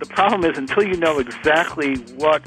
the 0.00 0.06
problem 0.06 0.50
is 0.50 0.56
until 0.56 0.82
you 0.82 0.96
know 0.96 1.18
exactly 1.18 1.96
what 2.16 2.42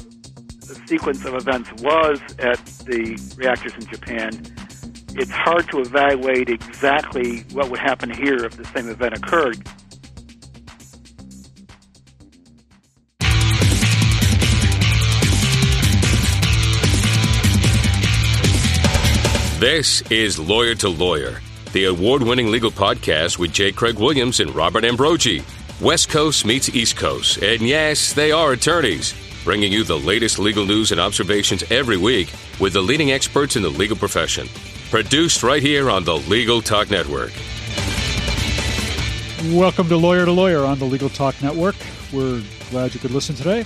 the 0.61 0.81
sequence 0.87 1.23
of 1.23 1.35
events 1.35 1.71
was 1.83 2.19
at 2.39 2.57
the 2.85 3.15
reactors 3.37 3.73
in 3.75 3.85
Japan, 3.85 4.31
it's 5.15 5.29
hard 5.29 5.69
to 5.69 5.79
evaluate 5.79 6.49
exactly 6.49 7.41
what 7.51 7.69
would 7.69 7.79
happen 7.79 8.09
here 8.09 8.43
if 8.43 8.57
the 8.57 8.65
same 8.65 8.89
event 8.89 9.15
occurred. 9.15 9.63
This 19.59 20.01
is 20.09 20.39
Lawyer 20.39 20.73
to 20.75 20.89
Lawyer, 20.89 21.39
the 21.71 21.85
award 21.85 22.23
winning 22.23 22.49
legal 22.49 22.71
podcast 22.71 23.37
with 23.37 23.53
J. 23.53 23.71
Craig 23.71 23.99
Williams 23.99 24.39
and 24.39 24.53
Robert 24.55 24.83
Ambrogi. 24.83 25.43
West 25.83 26.07
Coast 26.07 26.45
meets 26.45 26.69
East 26.69 26.95
Coast, 26.95 27.43
and 27.43 27.61
yes, 27.61 28.13
they 28.13 28.31
are 28.31 28.53
attorneys, 28.53 29.13
bringing 29.43 29.69
you 29.69 29.83
the 29.83 29.99
latest 29.99 30.39
legal 30.39 30.65
news 30.65 30.93
and 30.93 31.01
observations 31.01 31.61
every 31.69 31.97
week 31.97 32.33
with 32.57 32.71
the 32.71 32.79
leading 32.79 33.11
experts 33.11 33.57
in 33.57 33.63
the 33.63 33.69
legal 33.69 33.97
profession. 33.97 34.47
Produced 34.89 35.43
right 35.43 35.61
here 35.61 35.89
on 35.89 36.05
the 36.05 36.15
Legal 36.15 36.61
Talk 36.61 36.89
Network. 36.89 37.33
Welcome 39.51 39.89
to 39.89 39.97
Lawyer 39.97 40.23
to 40.23 40.31
Lawyer 40.31 40.63
on 40.63 40.79
the 40.79 40.85
Legal 40.85 41.09
Talk 41.09 41.41
Network. 41.41 41.75
We're 42.13 42.41
glad 42.69 42.93
you 42.93 43.01
could 43.01 43.11
listen 43.11 43.35
today. 43.35 43.65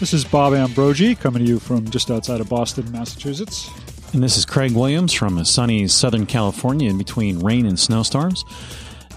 This 0.00 0.12
is 0.12 0.24
Bob 0.24 0.52
Ambrogi 0.52 1.14
coming 1.14 1.44
to 1.44 1.48
you 1.48 1.60
from 1.60 1.88
just 1.90 2.10
outside 2.10 2.40
of 2.40 2.48
Boston, 2.48 2.90
Massachusetts. 2.90 3.70
And 4.12 4.20
this 4.20 4.36
is 4.36 4.44
Craig 4.44 4.72
Williams 4.72 5.12
from 5.12 5.44
sunny 5.44 5.86
Southern 5.86 6.26
California 6.26 6.90
in 6.90 6.98
between 6.98 7.38
rain 7.38 7.66
and 7.66 7.78
snowstorms. 7.78 8.44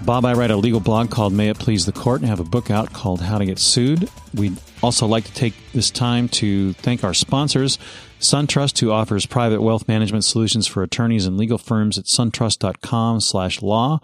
Bob, 0.06 0.26
I 0.26 0.34
write 0.34 0.50
a 0.50 0.56
legal 0.56 0.80
blog 0.80 1.12
called 1.12 1.34
May 1.34 1.50
It 1.50 1.60
Please 1.60 1.86
the 1.86 1.92
Court 1.92 2.22
and 2.22 2.30
have 2.30 2.40
a 2.40 2.46
book 2.46 2.72
out 2.72 2.94
called 2.94 3.22
How 3.22 3.38
to 3.38 3.46
Get 3.46 3.60
Sued. 3.60 4.10
We'd 4.34 4.58
also 4.82 5.06
like 5.06 5.26
to 5.26 5.34
take 5.34 5.54
this 5.74 5.92
time 5.92 6.30
to 6.30 6.72
thank 6.74 7.04
our 7.04 7.14
sponsors, 7.14 7.78
SunTrust, 8.20 8.80
who 8.80 8.92
offers 8.92 9.26
private 9.26 9.62
wealth 9.62 9.88
management 9.88 10.24
solutions 10.24 10.68
for 10.68 10.84
attorneys 10.84 11.26
and 11.26 11.38
legal 11.38 11.58
firms 11.58 11.98
at 11.98 12.06
suntrust.com 12.06 13.20
slash 13.20 13.62
law. 13.62 14.00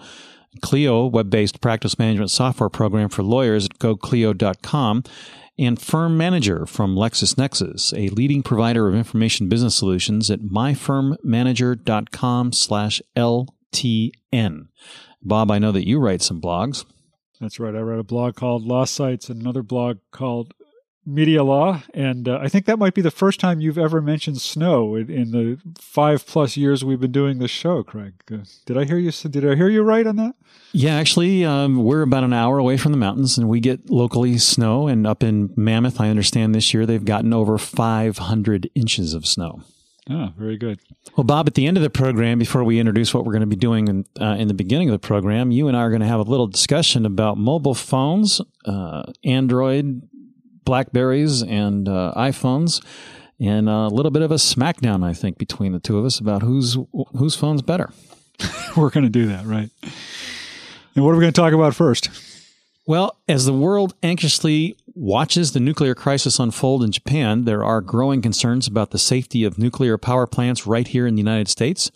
Clio, 0.61 1.05
web-based 1.05 1.61
practice 1.61 1.97
management 1.97 2.31
software 2.31 2.69
program 2.69 3.09
for 3.09 3.23
lawyers 3.23 3.65
at 3.65 3.79
goclio.com 3.79 5.03
and 5.57 5.81
Firm 5.81 6.17
Manager 6.17 6.65
from 6.65 6.95
LexisNexis, 6.95 7.97
a 7.97 8.13
leading 8.13 8.43
provider 8.43 8.89
of 8.89 8.95
information 8.95 9.47
business 9.47 9.75
solutions 9.75 10.29
at 10.29 10.41
myfirmmanager.com 10.41 12.51
slash 12.51 13.01
LTN. 13.15 14.67
Bob, 15.25 15.51
I 15.51 15.59
know 15.59 15.71
that 15.71 15.87
you 15.87 15.99
write 15.99 16.21
some 16.21 16.39
blogs. 16.39 16.85
That's 17.41 17.59
right. 17.59 17.75
I 17.75 17.79
write 17.79 17.99
a 17.99 18.03
blog 18.03 18.35
called 18.35 18.63
Law 18.63 18.85
Sites 18.85 19.29
and 19.29 19.41
another 19.41 19.63
blog 19.63 19.97
called 20.11 20.53
Media 21.05 21.43
Law. 21.43 21.83
And 21.93 22.27
uh, 22.27 22.39
I 22.41 22.47
think 22.47 22.65
that 22.65 22.79
might 22.79 22.93
be 22.93 23.01
the 23.01 23.11
first 23.11 23.39
time 23.39 23.59
you've 23.59 23.77
ever 23.77 24.01
mentioned 24.01 24.41
snow 24.41 24.95
in, 24.95 25.11
in 25.11 25.31
the 25.31 25.59
five 25.77 26.25
plus 26.25 26.57
years 26.57 26.83
we've 26.83 26.99
been 26.99 27.11
doing 27.11 27.39
this 27.39 27.51
show, 27.51 27.83
Craig. 27.83 28.13
Uh, 28.31 28.37
did 28.65 28.77
I 28.77 28.85
hear 28.85 28.97
you? 28.97 29.11
Did 29.11 29.47
I 29.47 29.55
hear 29.55 29.69
you 29.69 29.83
right 29.83 30.07
on 30.07 30.15
that? 30.15 30.35
Yeah, 30.71 30.95
actually, 30.95 31.45
um, 31.45 31.83
we're 31.83 32.01
about 32.01 32.23
an 32.23 32.33
hour 32.33 32.57
away 32.57 32.77
from 32.77 32.91
the 32.91 32.97
mountains, 32.97 33.37
and 33.37 33.47
we 33.47 33.59
get 33.59 33.89
locally 33.89 34.37
snow. 34.37 34.87
And 34.87 35.05
up 35.05 35.23
in 35.23 35.53
Mammoth, 35.55 36.01
I 36.01 36.09
understand 36.09 36.55
this 36.55 36.73
year 36.73 36.85
they've 36.85 37.03
gotten 37.03 37.33
over 37.33 37.57
500 37.57 38.69
inches 38.75 39.13
of 39.13 39.25
snow. 39.25 39.61
Ah, 40.09 40.31
very 40.37 40.57
good. 40.57 40.79
Well, 41.17 41.23
Bob, 41.23 41.47
at 41.47 41.55
the 41.55 41.65
end 41.65 41.77
of 41.77 41.83
the 41.83 41.89
program, 41.89 42.37
before 42.37 42.63
we 42.63 42.79
introduce 42.79 43.13
what 43.13 43.25
we're 43.25 43.31
going 43.31 43.41
to 43.41 43.47
be 43.47 43.55
doing 43.55 43.87
in, 43.87 44.05
uh, 44.21 44.35
in 44.37 44.47
the 44.47 44.53
beginning 44.53 44.89
of 44.89 44.93
the 44.93 45.05
program, 45.05 45.49
you 45.49 45.67
and 45.67 45.75
I 45.75 45.81
are 45.81 45.89
going 45.89 46.01
to 46.01 46.07
have 46.07 46.19
a 46.19 46.23
little 46.23 46.45
discussion 46.45 47.05
about 47.07 47.39
mobile 47.39 47.73
phones, 47.73 48.39
uh, 48.65 49.11
Android, 49.23 50.07
Blackberries, 50.63 51.41
and 51.41 51.89
uh, 51.89 52.13
iPhones, 52.15 52.85
and 53.39 53.67
a 53.67 53.87
little 53.87 54.11
bit 54.11 54.21
of 54.21 54.31
a 54.31 54.35
smackdown, 54.35 55.03
I 55.03 55.13
think, 55.13 55.39
between 55.39 55.71
the 55.71 55.79
two 55.79 55.97
of 55.97 56.05
us 56.05 56.19
about 56.19 56.43
whose 56.43 56.77
whose 57.13 57.35
phone's 57.35 57.63
better. 57.63 57.91
we're 58.77 58.91
going 58.91 59.05
to 59.05 59.09
do 59.09 59.27
that, 59.27 59.45
right? 59.45 59.69
And 60.95 61.03
what 61.03 61.11
are 61.11 61.15
we 61.15 61.21
going 61.21 61.33
to 61.33 61.41
talk 61.41 61.53
about 61.53 61.73
first? 61.73 62.09
Well, 62.85 63.17
as 63.27 63.45
the 63.45 63.53
world 63.53 63.95
anxiously 64.03 64.77
watches 64.95 65.51
the 65.51 65.59
nuclear 65.59 65.93
crisis 65.93 66.39
unfold 66.39 66.81
in 66.81 66.91
Japan, 66.91 67.43
there 67.43 67.63
are 67.63 67.81
growing 67.81 68.21
concerns 68.21 68.65
about 68.65 68.91
the 68.91 68.97
safety 68.97 69.43
of 69.43 69.57
nuclear 69.57 69.97
power 69.97 70.25
plants 70.25 70.65
right 70.65 70.87
here 70.87 71.05
in 71.05 71.15
the 71.15 71.21
United 71.21 71.49
States. 71.49 71.91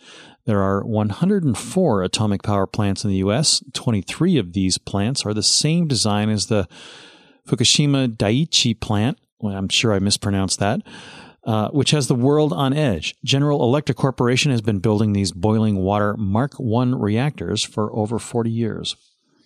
There 0.45 0.61
are 0.61 0.83
104 0.83 2.03
atomic 2.03 2.43
power 2.43 2.67
plants 2.67 3.03
in 3.03 3.09
the 3.09 3.17
U.S. 3.17 3.63
23 3.73 4.37
of 4.37 4.53
these 4.53 4.77
plants 4.77 5.25
are 5.25 5.33
the 5.33 5.43
same 5.43 5.87
design 5.87 6.29
as 6.29 6.47
the 6.47 6.67
Fukushima 7.47 8.07
Daiichi 8.15 8.79
plant. 8.79 9.17
Well, 9.39 9.55
I'm 9.55 9.69
sure 9.69 9.93
I 9.93 9.99
mispronounced 9.99 10.59
that. 10.59 10.81
Uh, 11.45 11.69
which 11.69 11.91
has 11.91 12.07
the 12.07 12.15
world 12.15 12.51
on 12.51 12.73
edge. 12.73 13.15
General 13.23 13.63
Electric 13.63 13.97
Corporation 13.97 14.51
has 14.51 14.61
been 14.61 14.79
building 14.79 15.13
these 15.13 15.31
boiling 15.31 15.77
water 15.77 16.15
Mark 16.17 16.53
I 16.59 16.83
reactors 16.93 17.63
for 17.63 17.95
over 17.95 18.19
40 18.19 18.51
years. 18.51 18.97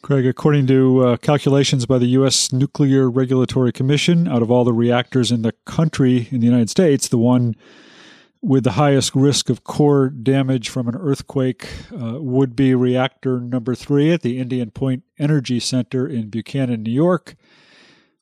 Craig, 0.03 0.25
according 0.27 0.67
to 0.67 0.99
uh, 0.99 1.17
calculations 1.17 1.85
by 1.85 1.97
the 1.97 2.07
U.S. 2.07 2.51
Nuclear 2.51 3.09
Regulatory 3.09 3.71
Commission, 3.71 4.27
out 4.27 4.41
of 4.41 4.51
all 4.51 4.65
the 4.65 4.73
reactors 4.73 5.31
in 5.31 5.43
the 5.43 5.53
country 5.65 6.27
in 6.29 6.41
the 6.41 6.45
United 6.45 6.69
States, 6.69 7.07
the 7.07 7.17
one 7.17 7.55
with 8.41 8.65
the 8.65 8.73
highest 8.73 9.15
risk 9.15 9.49
of 9.49 9.63
core 9.63 10.09
damage 10.09 10.67
from 10.67 10.89
an 10.89 10.97
earthquake 10.97 11.69
uh, 11.93 12.21
would 12.21 12.53
be 12.53 12.75
reactor 12.75 13.39
number 13.39 13.73
three 13.75 14.11
at 14.11 14.23
the 14.23 14.39
Indian 14.39 14.71
Point 14.71 15.03
Energy 15.17 15.57
Center 15.61 16.05
in 16.05 16.27
Buchanan, 16.27 16.83
New 16.83 16.91
York, 16.91 17.35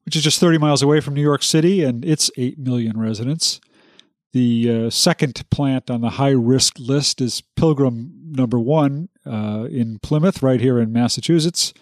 which 0.05 0.15
is 0.15 0.21
just 0.21 0.39
30 0.39 0.59
miles 0.59 0.83
away 0.83 0.99
from 0.99 1.15
New 1.15 1.23
York 1.23 1.41
City 1.41 1.83
and 1.83 2.05
its 2.05 2.29
8 2.37 2.59
million 2.59 2.99
residents. 2.99 3.59
The 4.33 4.85
uh, 4.85 4.89
second 4.91 5.49
plant 5.49 5.89
on 5.89 6.01
the 6.01 6.11
high 6.11 6.29
risk 6.29 6.77
list 6.77 7.21
is 7.21 7.41
Pilgrim 7.55 8.13
number 8.29 8.59
one 8.59 9.09
uh, 9.25 9.67
in 9.69 9.99
Plymouth, 9.99 10.41
right 10.41 10.59
here 10.59 10.79
in 10.79 10.91
Massachusetts. 10.91 11.73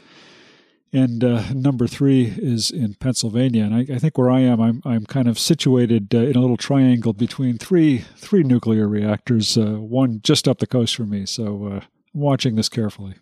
And 0.92 1.24
uh, 1.24 1.54
number 1.54 1.86
three 1.86 2.34
is 2.38 2.72
in 2.72 2.96
Pennsylvania. 2.96 3.64
And 3.64 3.76
I, 3.76 3.96
I, 3.96 4.00
think 4.00 4.18
where 4.18 4.32
I 4.32 4.40
am, 4.40 4.60
I'm, 4.60 4.82
I'm 4.84 5.06
kind 5.06 5.28
of 5.28 5.38
situated 5.38 6.16
uh, 6.16 6.20
in 6.20 6.36
a 6.36 6.42
little 6.42 6.58
triangle 6.58 7.14
between 7.14 7.60
three, 7.60 8.00
three 8.18 8.42
nuclear 8.42 8.88
reactors, 8.88 9.56
uh, 9.56 9.76
one 9.76 10.22
just 10.24 10.48
up 10.48 10.58
the 10.58 10.66
coast 10.66 10.96
from 10.96 11.12
me. 11.12 11.28
So 11.28 11.66
uh, 11.66 11.82
I'm 12.16 12.22
watching 12.22 12.56
this 12.56 12.70
carefully. 12.70 13.16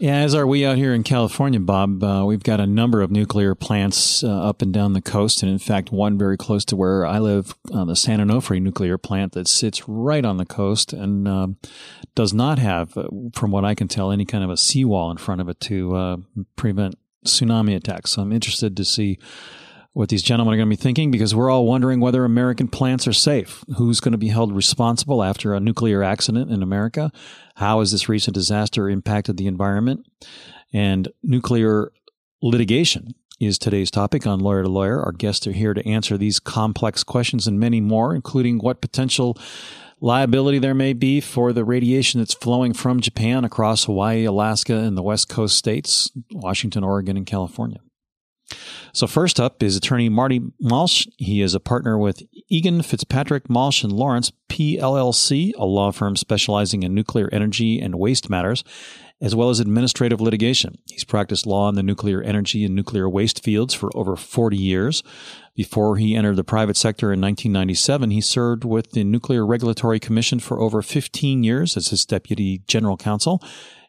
Yeah, 0.00 0.14
as 0.14 0.34
are 0.34 0.46
we 0.46 0.64
out 0.64 0.78
here 0.78 0.94
in 0.94 1.02
California, 1.02 1.60
Bob. 1.60 2.02
Uh, 2.02 2.24
we've 2.24 2.42
got 2.42 2.58
a 2.58 2.66
number 2.66 3.02
of 3.02 3.10
nuclear 3.10 3.54
plants 3.54 4.24
uh, 4.24 4.28
up 4.28 4.62
and 4.62 4.72
down 4.72 4.94
the 4.94 5.02
coast, 5.02 5.42
and 5.42 5.52
in 5.52 5.58
fact, 5.58 5.92
one 5.92 6.16
very 6.16 6.38
close 6.38 6.64
to 6.66 6.76
where 6.76 7.04
I 7.04 7.18
live, 7.18 7.54
uh, 7.70 7.84
the 7.84 7.94
San 7.94 8.18
Onofre 8.18 8.62
nuclear 8.62 8.96
plant 8.96 9.32
that 9.32 9.46
sits 9.46 9.86
right 9.86 10.24
on 10.24 10.38
the 10.38 10.46
coast 10.46 10.94
and 10.94 11.28
um, 11.28 11.58
does 12.14 12.32
not 12.32 12.58
have, 12.58 12.96
uh, 12.96 13.08
from 13.34 13.50
what 13.50 13.66
I 13.66 13.74
can 13.74 13.88
tell, 13.88 14.10
any 14.10 14.24
kind 14.24 14.42
of 14.42 14.48
a 14.48 14.56
seawall 14.56 15.10
in 15.10 15.18
front 15.18 15.42
of 15.42 15.50
it 15.50 15.60
to 15.60 15.94
uh, 15.94 16.16
prevent 16.56 16.94
tsunami 17.26 17.76
attacks. 17.76 18.12
So 18.12 18.22
I'm 18.22 18.32
interested 18.32 18.78
to 18.78 18.86
see 18.86 19.18
what 19.92 20.08
these 20.08 20.22
gentlemen 20.22 20.54
are 20.54 20.56
going 20.56 20.68
to 20.68 20.76
be 20.76 20.80
thinking 20.80 21.10
because 21.10 21.34
we're 21.34 21.50
all 21.50 21.66
wondering 21.66 22.00
whether 22.00 22.24
American 22.24 22.68
plants 22.68 23.08
are 23.08 23.12
safe. 23.12 23.64
Who's 23.76 24.00
going 24.00 24.12
to 24.12 24.18
be 24.18 24.28
held 24.28 24.52
responsible 24.52 25.22
after 25.22 25.52
a 25.52 25.60
nuclear 25.60 26.02
accident 26.02 26.50
in 26.50 26.62
America? 26.62 27.10
How 27.56 27.80
has 27.80 27.90
this 27.90 28.08
recent 28.08 28.34
disaster 28.34 28.88
impacted 28.88 29.36
the 29.36 29.48
environment? 29.48 30.06
And 30.72 31.08
nuclear 31.22 31.92
litigation 32.40 33.14
is 33.40 33.58
today's 33.58 33.90
topic 33.90 34.26
on 34.26 34.38
Lawyer 34.38 34.62
to 34.62 34.68
Lawyer. 34.68 35.02
Our 35.02 35.12
guests 35.12 35.46
are 35.46 35.52
here 35.52 35.74
to 35.74 35.86
answer 35.88 36.16
these 36.16 36.38
complex 36.38 37.02
questions 37.02 37.46
and 37.46 37.58
many 37.58 37.80
more, 37.80 38.14
including 38.14 38.58
what 38.58 38.80
potential 38.80 39.36
liability 40.00 40.58
there 40.58 40.74
may 40.74 40.92
be 40.92 41.20
for 41.20 41.52
the 41.52 41.64
radiation 41.64 42.20
that's 42.20 42.34
flowing 42.34 42.74
from 42.74 43.00
Japan 43.00 43.44
across 43.44 43.84
Hawaii, 43.84 44.24
Alaska, 44.24 44.76
and 44.76 44.96
the 44.96 45.02
West 45.02 45.28
Coast 45.28 45.56
states, 45.56 46.10
Washington, 46.32 46.84
Oregon, 46.84 47.16
and 47.16 47.26
California. 47.26 47.80
So 48.92 49.06
first 49.06 49.38
up 49.38 49.62
is 49.62 49.76
attorney 49.76 50.08
Marty 50.08 50.40
Malsch. 50.62 51.08
He 51.16 51.42
is 51.42 51.54
a 51.54 51.60
partner 51.60 51.96
with 51.96 52.22
Egan 52.48 52.82
Fitzpatrick 52.82 53.48
Malsch 53.48 53.84
and 53.84 53.92
Lawrence 53.92 54.32
PLLC, 54.48 55.52
a 55.56 55.64
law 55.64 55.92
firm 55.92 56.16
specializing 56.16 56.82
in 56.82 56.94
nuclear 56.94 57.28
energy 57.32 57.80
and 57.80 57.94
waste 57.94 58.28
matters, 58.28 58.64
as 59.20 59.34
well 59.34 59.50
as 59.50 59.60
administrative 59.60 60.20
litigation. 60.20 60.78
He's 60.90 61.04
practiced 61.04 61.46
law 61.46 61.68
in 61.68 61.76
the 61.76 61.82
nuclear 61.82 62.20
energy 62.22 62.64
and 62.64 62.74
nuclear 62.74 63.08
waste 63.08 63.44
fields 63.44 63.74
for 63.74 63.96
over 63.96 64.16
40 64.16 64.56
years. 64.56 65.02
Before 65.54 65.96
he 65.96 66.16
entered 66.16 66.36
the 66.36 66.44
private 66.44 66.76
sector 66.76 67.12
in 67.12 67.20
1997, 67.20 68.10
he 68.10 68.20
served 68.20 68.64
with 68.64 68.92
the 68.92 69.04
Nuclear 69.04 69.46
Regulatory 69.46 70.00
Commission 70.00 70.40
for 70.40 70.58
over 70.60 70.80
15 70.80 71.44
years 71.44 71.76
as 71.76 71.88
his 71.88 72.06
deputy 72.06 72.62
general 72.66 72.96
counsel, 72.96 73.42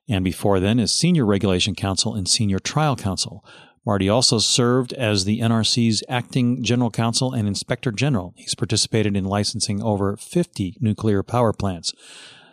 and 0.10 0.24
before 0.24 0.60
then 0.60 0.80
as 0.80 0.94
senior 0.94 1.26
regulation 1.26 1.76
counsel 1.76 2.14
and 2.14 2.28
senior 2.28 2.60
trial 2.60 2.96
counsel. 2.96 3.46
Marty 3.86 4.08
also 4.08 4.38
served 4.38 4.94
as 4.94 5.26
the 5.26 5.40
NRC's 5.40 6.04
acting 6.08 6.64
general 6.64 6.92
counsel 6.92 7.34
and 7.34 7.48
inspector 7.48 7.92
general. 7.92 8.34
He's 8.38 8.54
participated 8.54 9.18
in 9.18 9.26
licensing 9.26 9.82
over 9.82 10.16
50 10.18 10.78
nuclear 10.80 11.24
power 11.24 11.52
plants. 11.52 11.92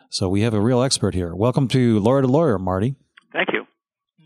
So 0.08 0.30
we 0.30 0.40
have 0.40 0.54
a 0.54 0.60
real 0.60 0.82
expert 0.82 1.14
here. 1.14 1.34
Welcome 1.34 1.68
to 1.68 2.00
Lawyer 2.00 2.22
to 2.22 2.28
Lawyer, 2.28 2.58
Marty. 2.58 2.94
Thank 3.32 3.52
you. 3.52 3.66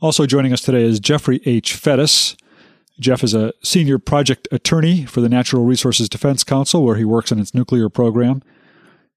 Also 0.01 0.27
joining 0.27 0.53
us 0.53 0.61
today 0.61 0.85
is 0.85 1.01
Jeffrey 1.01 1.41
H. 1.45 1.75
Fettus. 1.75 2.37
Jeff 3.01 3.25
is 3.25 3.35
a 3.35 3.53
senior 3.65 3.99
project 3.99 4.47
attorney 4.53 5.05
for 5.05 5.21
the 5.21 5.29
Natural 5.29 5.65
Resources 5.65 6.09
Defense 6.09 6.45
Council, 6.45 6.85
where 6.85 6.97
he 6.97 7.05
works 7.05 7.33
on 7.33 7.41
its 7.41 7.53
nuclear 7.53 7.89
program. 7.89 8.43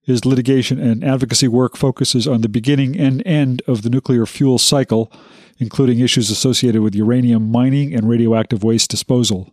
His 0.02 0.24
litigation 0.24 0.80
and 0.80 1.04
advocacy 1.04 1.46
work 1.46 1.76
focuses 1.76 2.26
on 2.26 2.40
the 2.40 2.48
beginning 2.48 2.98
and 2.98 3.24
end 3.24 3.62
of 3.68 3.82
the 3.82 3.90
nuclear 3.90 4.26
fuel 4.26 4.58
cycle, 4.58 5.12
including 5.58 6.00
issues 6.00 6.30
associated 6.30 6.82
with 6.82 6.94
uranium 6.94 7.50
mining 7.50 7.94
and 7.94 8.08
radioactive 8.08 8.62
waste 8.62 8.90
disposal. 8.90 9.52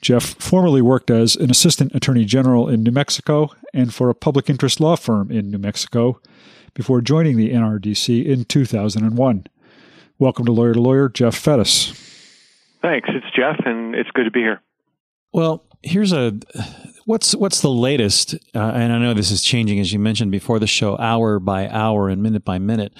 Jeff 0.00 0.24
formerly 0.24 0.82
worked 0.82 1.10
as 1.10 1.36
an 1.36 1.50
assistant 1.50 1.94
attorney 1.94 2.24
general 2.24 2.68
in 2.68 2.82
New 2.82 2.90
Mexico 2.90 3.50
and 3.72 3.94
for 3.94 4.10
a 4.10 4.14
public 4.14 4.50
interest 4.50 4.80
law 4.80 4.96
firm 4.96 5.30
in 5.30 5.50
New 5.50 5.58
Mexico 5.58 6.20
before 6.74 7.00
joining 7.00 7.36
the 7.36 7.52
NRDC 7.52 8.24
in 8.24 8.44
2001. 8.44 9.46
Welcome 10.18 10.46
to 10.46 10.52
Lawyer 10.52 10.74
to 10.74 10.80
Lawyer, 10.80 11.08
Jeff 11.08 11.36
Fettus. 11.36 11.92
Thanks. 12.82 13.08
It's 13.12 13.26
Jeff, 13.34 13.64
and 13.64 13.94
it's 13.94 14.10
good 14.10 14.24
to 14.24 14.30
be 14.30 14.40
here. 14.40 14.60
Well, 15.32 15.64
here's 15.82 16.12
a 16.12 16.38
what's 17.06 17.34
what's 17.34 17.60
the 17.60 17.70
latest, 17.70 18.34
uh, 18.54 18.72
and 18.74 18.92
I 18.92 18.98
know 18.98 19.14
this 19.14 19.30
is 19.30 19.42
changing 19.42 19.78
as 19.78 19.92
you 19.92 19.98
mentioned 19.98 20.30
before 20.30 20.58
the 20.58 20.66
show, 20.66 20.98
hour 20.98 21.38
by 21.38 21.68
hour 21.68 22.08
and 22.08 22.22
minute 22.22 22.44
by 22.44 22.58
minute. 22.58 22.92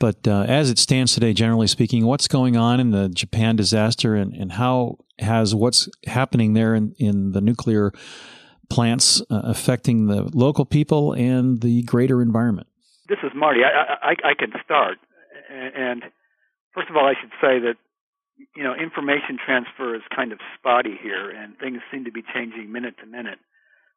But 0.00 0.26
uh, 0.26 0.46
as 0.48 0.70
it 0.70 0.78
stands 0.78 1.12
today, 1.12 1.34
generally 1.34 1.66
speaking, 1.66 2.06
what's 2.06 2.26
going 2.26 2.56
on 2.56 2.80
in 2.80 2.90
the 2.90 3.10
Japan 3.10 3.54
disaster 3.54 4.16
and, 4.16 4.32
and 4.32 4.50
how 4.50 4.96
has 5.18 5.54
what's 5.54 5.90
happening 6.06 6.54
there 6.54 6.74
in, 6.74 6.94
in 6.98 7.32
the 7.32 7.42
nuclear 7.42 7.92
plants 8.70 9.20
uh, 9.30 9.42
affecting 9.44 10.06
the 10.06 10.22
local 10.32 10.64
people 10.64 11.12
and 11.12 11.60
the 11.60 11.82
greater 11.82 12.22
environment? 12.22 12.66
This 13.08 13.18
is 13.22 13.30
Marty. 13.34 13.60
I, 13.62 14.12
I, 14.12 14.30
I 14.30 14.34
can 14.38 14.52
start. 14.64 14.96
And 15.50 16.02
first 16.72 16.88
of 16.88 16.96
all, 16.96 17.04
I 17.04 17.14
should 17.20 17.32
say 17.40 17.58
that 17.60 17.74
you 18.56 18.62
know 18.62 18.74
information 18.74 19.36
transfer 19.44 19.94
is 19.94 20.02
kind 20.14 20.32
of 20.32 20.38
spotty 20.56 20.96
here, 21.02 21.28
and 21.28 21.58
things 21.58 21.80
seem 21.90 22.04
to 22.04 22.12
be 22.12 22.22
changing 22.32 22.72
minute 22.72 22.94
to 23.00 23.06
minute. 23.06 23.38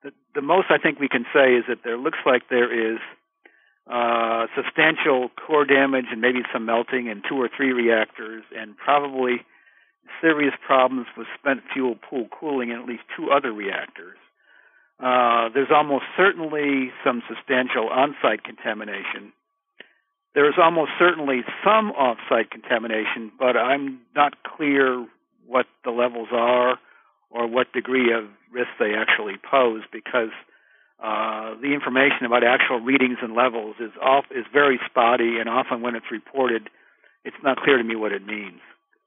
The, 0.04 0.12
the 0.36 0.42
most 0.42 0.68
I 0.70 0.80
think 0.80 1.00
we 1.00 1.08
can 1.08 1.26
say 1.34 1.54
is 1.56 1.64
that 1.70 1.78
there 1.86 1.98
looks 1.98 2.18
like 2.26 2.50
there 2.50 2.94
is 2.94 3.00
uh, 3.90 4.48
substantial 4.56 5.30
core 5.30 5.66
damage 5.66 6.06
and 6.12 6.22
maybe 6.22 6.40
some 6.54 6.66
melting 6.66 7.08
in 7.08 7.22
two 7.28 7.36
or 7.36 7.50
three 7.56 7.74
reactors, 7.74 8.44
and 8.56 8.78
probably 8.78 9.42
serious 10.22 10.54
problems 10.66 11.08
with 11.18 11.28
spent 11.40 11.62
fuel 11.74 11.96
pool 11.96 12.28
cooling 12.40 12.70
in 12.70 12.80
at 12.80 12.86
least 12.86 13.04
two 13.16 13.30
other 13.30 13.52
reactors. 13.52 14.18
Uh, 15.00 15.50
there's 15.54 15.72
almost 15.74 16.06
certainly 16.16 16.92
some 17.04 17.22
substantial 17.28 17.90
on-site 17.90 18.44
contamination. 18.44 19.34
There 20.34 20.48
is 20.48 20.56
almost 20.58 20.92
certainly 20.98 21.42
some 21.64 21.92
off-site 21.92 22.52
contamination, 22.52 23.32
but 23.38 23.58
I'm 23.58 24.00
not 24.16 24.44
clear 24.44 25.06
what 25.46 25.66
the 25.84 25.92
levels 25.92 26.30
are 26.32 26.80
or 27.30 27.48
what 27.48 27.74
degree 27.74 28.14
of 28.14 28.26
risk 28.52 28.70
they 28.80 28.94
actually 28.96 29.36
pose 29.38 29.82
because 29.92 30.30
uh, 31.04 31.56
the 31.62 31.74
information 31.74 32.26
about 32.26 32.44
actual 32.44 32.80
readings 32.80 33.18
and 33.22 33.36
levels 33.36 33.76
is 33.80 33.92
off 34.02 34.26
is 34.32 34.46
very 34.54 34.80
spotty, 34.86 35.38
and 35.38 35.50
often 35.50 35.82
when 35.82 35.96
it's 35.96 36.10
reported, 36.10 36.70
it's 37.26 37.36
not 37.44 37.58
clear 37.58 37.78
to 37.78 37.84
me 37.84 37.96
what 37.96 38.14
it 38.14 38.26
means. 38.26 38.62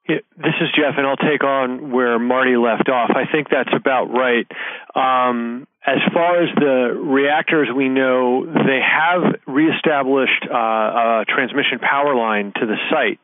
This 0.08 0.55
is 0.61 0.69
Jeff, 0.76 0.94
and 0.97 1.06
I'll 1.06 1.17
take 1.17 1.43
on 1.43 1.91
where 1.91 2.19
Marty 2.19 2.56
left 2.56 2.88
off. 2.88 3.11
I 3.11 3.31
think 3.31 3.49
that's 3.50 3.73
about 3.75 4.06
right. 4.06 4.47
Um, 4.94 5.67
as 5.85 5.99
far 6.12 6.43
as 6.43 6.55
the 6.55 6.94
reactors, 6.97 7.69
we 7.75 7.88
know 7.88 8.44
they 8.47 8.81
have 8.82 9.41
reestablished 9.47 10.47
uh, 10.50 10.55
a 10.55 11.25
transmission 11.29 11.79
power 11.81 12.14
line 12.14 12.53
to 12.56 12.67
the 12.67 12.76
site. 12.91 13.20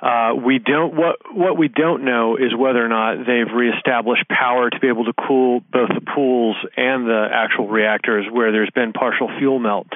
Uh, 0.00 0.34
we 0.34 0.60
don't 0.60 0.94
what 0.94 1.16
what 1.34 1.58
we 1.58 1.66
don't 1.66 2.04
know 2.04 2.36
is 2.36 2.54
whether 2.56 2.84
or 2.84 2.88
not 2.88 3.18
they've 3.26 3.52
reestablished 3.52 4.28
power 4.28 4.70
to 4.70 4.78
be 4.78 4.86
able 4.86 5.04
to 5.04 5.12
cool 5.26 5.60
both 5.72 5.88
the 5.88 6.00
pools 6.14 6.56
and 6.76 7.06
the 7.06 7.26
actual 7.32 7.66
reactors 7.66 8.24
where 8.30 8.52
there's 8.52 8.70
been 8.74 8.92
partial 8.92 9.28
fuel 9.38 9.58
melt. 9.58 9.88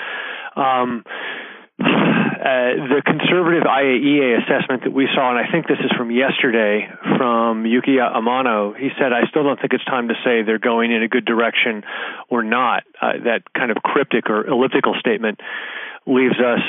Um, 0.57 1.05
the 2.43 3.03
conservative 3.07 3.63
IAEA 3.63 4.43
assessment 4.43 4.83
that 4.85 4.93
we 4.93 5.07
saw, 5.15 5.31
and 5.31 5.39
I 5.39 5.51
think 5.51 5.69
this 5.69 5.79
is 5.79 5.93
from 5.97 6.11
yesterday 6.11 6.89
from 7.17 7.63
Yukiya 7.63 8.15
Amano, 8.17 8.77
he 8.77 8.91
said, 8.99 9.13
I 9.13 9.29
still 9.31 9.45
don't 9.45 9.61
think 9.61 9.73
it's 9.73 9.85
time 9.85 10.09
to 10.09 10.15
say 10.25 10.43
they're 10.43 10.59
going 10.59 10.91
in 10.91 11.03
a 11.03 11.09
good 11.09 11.25
direction 11.25 11.85
or 12.29 12.43
not. 12.43 12.83
Uh, 13.01 13.13
that 13.25 13.43
kind 13.55 13.71
of 13.71 13.77
cryptic 13.85 14.29
or 14.29 14.47
elliptical 14.47 14.95
statement 14.99 15.39
leaves 16.07 16.35
us 16.35 16.63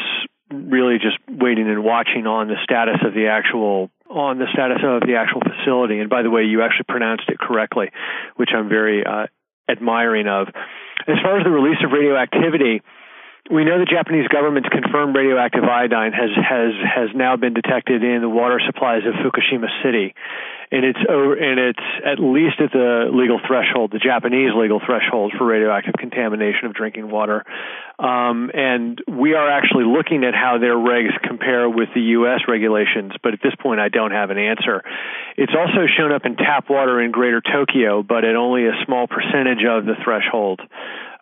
really 0.54 1.00
just 1.02 1.18
waiting 1.28 1.68
and 1.68 1.84
watching 1.84 2.28
on 2.28 2.48
the 2.48 2.58
status 2.64 3.02
of 3.04 3.14
the 3.14 3.28
actual 3.28 3.90
on 4.10 4.38
the 4.38 4.46
status 4.54 4.78
of 4.86 5.02
the 5.02 5.16
actual 5.18 5.42
facility. 5.42 5.98
And 5.98 6.08
by 6.08 6.22
the 6.22 6.30
way, 6.30 6.44
you 6.44 6.62
actually 6.62 6.86
pronounced 6.88 7.26
it 7.30 7.40
correctly, 7.40 7.90
which 8.36 8.50
I'm 8.56 8.70
very 8.70 9.04
uh, 9.04 9.26
admiring 9.68 10.28
of. 10.28 10.50
As 11.08 11.18
far 11.24 11.40
as 11.40 11.44
the 11.44 11.50
release 11.50 11.82
of 11.84 11.92
radioactivity, 11.92 12.84
we 13.52 13.66
know 13.66 13.78
the 13.78 13.90
Japanese 13.90 14.28
government's 14.30 14.70
confirmed 14.70 15.16
radioactive 15.16 15.64
iodine 15.64 16.14
has 16.14 16.32
has 16.32 16.72
has 16.80 17.10
now 17.14 17.36
been 17.36 17.54
detected 17.54 18.02
in 18.02 18.22
the 18.22 18.30
water 18.30 18.62
supplies 18.66 19.04
of 19.06 19.16
Fukushima 19.20 19.68
City, 19.84 20.16
and 20.72 20.86
it's 20.86 21.00
over, 21.10 21.36
and 21.36 21.60
it's 21.60 21.88
at 22.08 22.24
least 22.24 22.64
at 22.64 22.72
the 22.72 23.12
legal 23.12 23.42
threshold, 23.46 23.92
the 23.92 24.00
Japanese 24.00 24.56
legal 24.56 24.80
threshold 24.80 25.34
for 25.38 25.46
radioactive 25.46 25.94
contamination 26.00 26.68
of 26.68 26.74
drinking 26.74 27.12
water. 27.12 27.44
Um, 28.00 28.50
and 28.54 29.04
we 29.12 29.34
are 29.34 29.50
actually 29.50 29.92
looking 29.92 30.24
at 30.24 30.34
how 30.34 30.58
their 30.58 30.76
regs 30.76 31.12
compare 31.22 31.70
with 31.70 31.90
the 31.94 32.16
U.S. 32.24 32.48
regulations, 32.48 33.12
but 33.22 33.34
at 33.34 33.40
this 33.44 33.54
point, 33.60 33.82
I 33.82 33.90
don't 33.90 34.12
have 34.12 34.30
an 34.30 34.38
answer. 34.38 34.84
It's 35.36 35.54
also 35.54 35.84
shown 35.98 36.14
up 36.14 36.24
in 36.26 36.38
tap 36.38 36.70
water 36.70 37.02
in 37.02 37.12
Greater 37.12 37.42
Tokyo, 37.42 38.04
but 38.04 38.24
at 38.24 38.36
only 38.36 38.68
a 38.68 38.74
small 38.86 39.08
percentage 39.08 39.68
of 39.68 39.84
the 39.84 39.96
threshold. 40.02 40.62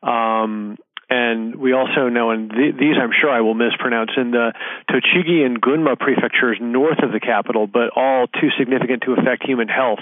Um, 0.03 0.77
and 1.11 1.57
we 1.57 1.73
also 1.73 2.07
know, 2.07 2.31
and 2.31 2.49
th- 2.49 2.75
these 2.79 2.95
I'm 2.95 3.11
sure 3.11 3.29
I 3.29 3.41
will 3.41 3.53
mispronounce, 3.53 4.11
in 4.15 4.31
the 4.31 4.53
Tochigi 4.89 5.45
and 5.45 5.61
Gunma 5.61 5.99
prefectures 5.99 6.57
north 6.61 7.03
of 7.03 7.11
the 7.11 7.19
capital, 7.19 7.67
but 7.67 7.91
all 7.93 8.27
too 8.27 8.47
significant 8.57 9.03
to 9.03 9.13
affect 9.19 9.43
human 9.43 9.67
health, 9.67 9.99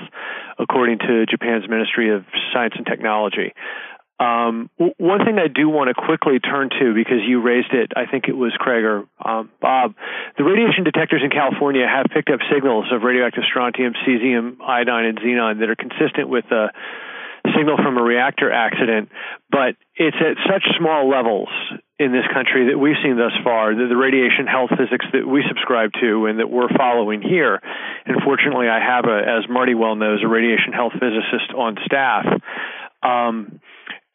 according 0.59 0.99
to 0.99 1.25
Japan's 1.25 1.67
Ministry 1.67 2.13
of 2.13 2.25
Science 2.53 2.75
and 2.77 2.85
Technology. 2.85 3.53
Um, 4.19 4.69
one 4.77 5.25
thing 5.25 5.39
I 5.39 5.47
do 5.47 5.67
want 5.69 5.87
to 5.87 5.95
quickly 5.95 6.39
turn 6.39 6.69
to 6.77 6.93
because 6.93 7.23
you 7.25 7.41
raised 7.41 7.73
it, 7.73 7.93
I 7.95 8.05
think 8.05 8.25
it 8.27 8.35
was 8.35 8.51
Craig 8.59 8.83
or 8.83 9.07
um, 9.23 9.49
Bob. 9.61 9.95
The 10.37 10.43
radiation 10.43 10.83
detectors 10.83 11.21
in 11.23 11.31
California 11.31 11.87
have 11.87 12.07
picked 12.13 12.29
up 12.29 12.41
signals 12.53 12.85
of 12.91 13.01
radioactive 13.01 13.45
strontium, 13.49 13.93
cesium, 14.05 14.61
iodine, 14.61 15.05
and 15.05 15.17
xenon 15.19 15.59
that 15.59 15.69
are 15.69 15.79
consistent 15.79 16.27
with 16.27 16.45
the 16.49 16.67
signal 17.55 17.77
from 17.77 17.97
a 17.97 18.03
reactor 18.03 18.51
accident, 18.51 19.09
but 19.49 19.75
it's 19.95 20.17
at 20.19 20.37
such 20.47 20.63
small 20.77 21.09
levels 21.09 21.49
in 21.99 22.11
this 22.11 22.23
country 22.33 22.71
that 22.71 22.77
we've 22.77 22.95
seen 23.03 23.17
thus 23.17 23.35
far 23.43 23.75
that 23.75 23.87
the 23.89 23.97
radiation 23.97 24.47
health 24.47 24.71
physics 24.71 25.05
that 25.11 25.27
we 25.27 25.43
subscribe 25.47 25.91
to 25.99 26.25
and 26.27 26.39
that 26.39 26.49
we're 26.49 26.71
following 26.77 27.21
here. 27.21 27.59
And 28.05 28.23
fortunately, 28.23 28.67
I 28.67 28.79
have 28.79 29.05
a, 29.05 29.19
as 29.19 29.49
Marty 29.49 29.75
well 29.75 29.95
knows, 29.95 30.23
a 30.23 30.27
radiation 30.27 30.71
health 30.71 30.93
physicist 30.93 31.51
on 31.55 31.75
staff. 31.85 32.25
Um, 33.03 33.59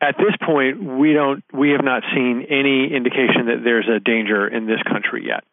at 0.00 0.16
this 0.16 0.36
point, 0.44 0.82
we 0.82 1.12
don't, 1.12 1.44
we 1.52 1.70
have 1.70 1.84
not 1.84 2.02
seen 2.14 2.46
any 2.48 2.92
indication 2.92 3.52
that 3.52 3.60
there's 3.64 3.88
a 3.88 4.00
danger 4.00 4.48
in 4.48 4.66
this 4.66 4.80
country 4.84 5.24
yet. 5.26 5.44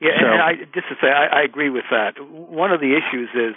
Yeah, 0.00 0.16
so, 0.20 0.26
and 0.28 0.42
I, 0.42 0.52
just 0.74 0.88
to 0.88 0.96
say, 1.00 1.08
I, 1.08 1.40
I 1.40 1.42
agree 1.42 1.70
with 1.70 1.84
that. 1.90 2.20
One 2.20 2.72
of 2.72 2.80
the 2.80 2.92
issues 2.92 3.28
is 3.32 3.54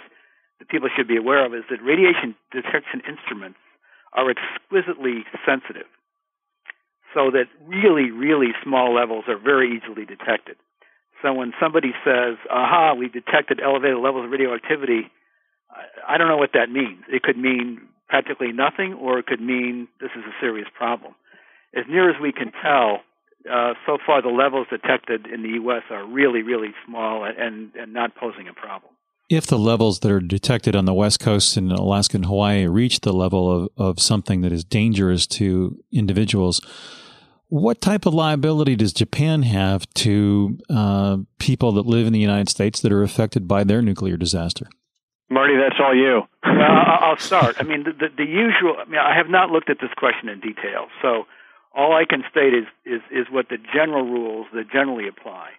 that 0.60 0.68
people 0.68 0.88
should 0.94 1.08
be 1.08 1.16
aware 1.16 1.44
of 1.44 1.54
is 1.54 1.64
that 1.70 1.82
radiation 1.82 2.36
detection 2.52 3.02
instruments 3.08 3.58
are 4.12 4.30
exquisitely 4.30 5.24
sensitive, 5.44 5.88
so 7.14 7.30
that 7.32 7.46
really, 7.66 8.10
really 8.10 8.52
small 8.62 8.94
levels 8.94 9.24
are 9.26 9.38
very 9.38 9.76
easily 9.76 10.04
detected. 10.04 10.56
So 11.22 11.32
when 11.32 11.52
somebody 11.60 11.92
says, 12.04 12.36
aha, 12.50 12.94
we 12.94 13.08
detected 13.08 13.60
elevated 13.60 13.98
levels 13.98 14.24
of 14.24 14.30
radioactivity, 14.30 15.10
I 16.06 16.18
don't 16.18 16.28
know 16.28 16.36
what 16.36 16.52
that 16.54 16.70
means. 16.70 17.04
It 17.08 17.22
could 17.22 17.36
mean 17.36 17.80
practically 18.08 18.52
nothing, 18.52 18.94
or 18.94 19.18
it 19.18 19.26
could 19.26 19.40
mean 19.40 19.88
this 20.00 20.10
is 20.16 20.24
a 20.24 20.34
serious 20.40 20.68
problem. 20.76 21.14
As 21.74 21.84
near 21.88 22.10
as 22.10 22.20
we 22.20 22.32
can 22.32 22.52
tell, 22.62 23.00
uh, 23.50 23.74
so 23.86 23.98
far 24.04 24.20
the 24.20 24.28
levels 24.28 24.66
detected 24.70 25.26
in 25.26 25.42
the 25.42 25.50
U.S. 25.62 25.82
are 25.90 26.04
really, 26.04 26.42
really 26.42 26.74
small 26.84 27.24
and, 27.24 27.70
and 27.74 27.92
not 27.92 28.16
posing 28.16 28.48
a 28.48 28.52
problem 28.52 28.92
if 29.30 29.46
the 29.46 29.58
levels 29.58 30.00
that 30.00 30.10
are 30.10 30.20
detected 30.20 30.74
on 30.74 30.84
the 30.84 30.92
West 30.92 31.20
Coast 31.20 31.56
in 31.56 31.70
Alaska 31.70 32.16
and 32.16 32.26
Hawaii 32.26 32.66
reach 32.66 33.00
the 33.00 33.12
level 33.12 33.48
of, 33.48 33.68
of 33.76 34.00
something 34.00 34.40
that 34.40 34.52
is 34.52 34.64
dangerous 34.64 35.24
to 35.28 35.78
individuals, 35.92 36.60
what 37.46 37.80
type 37.80 38.06
of 38.06 38.12
liability 38.12 38.74
does 38.74 38.92
Japan 38.92 39.44
have 39.44 39.88
to 39.94 40.58
uh, 40.68 41.18
people 41.38 41.70
that 41.72 41.86
live 41.86 42.08
in 42.08 42.12
the 42.12 42.18
United 42.18 42.48
States 42.48 42.80
that 42.80 42.92
are 42.92 43.04
affected 43.04 43.46
by 43.46 43.62
their 43.62 43.80
nuclear 43.80 44.16
disaster? 44.16 44.66
Marty, 45.30 45.54
that's 45.56 45.80
all 45.80 45.94
you. 45.94 46.22
I'll 46.42 47.16
start. 47.18 47.54
I 47.60 47.62
mean, 47.62 47.84
the, 47.84 47.92
the, 47.92 48.08
the, 48.16 48.24
usual. 48.24 48.76
I 48.80 48.84
mean, 48.90 48.98
I 48.98 49.16
have 49.16 49.28
not 49.28 49.50
looked 49.50 49.70
at 49.70 49.76
this 49.80 49.90
question 49.96 50.28
in 50.28 50.40
detail, 50.40 50.88
so 51.00 51.26
all 51.72 51.94
I 51.94 52.04
can 52.04 52.24
state 52.28 52.52
is 52.52 52.66
is, 52.84 53.00
is 53.12 53.26
what 53.30 53.48
the 53.48 53.58
general 53.72 54.02
rules 54.02 54.48
that 54.54 54.72
generally 54.72 55.06
apply, 55.06 55.50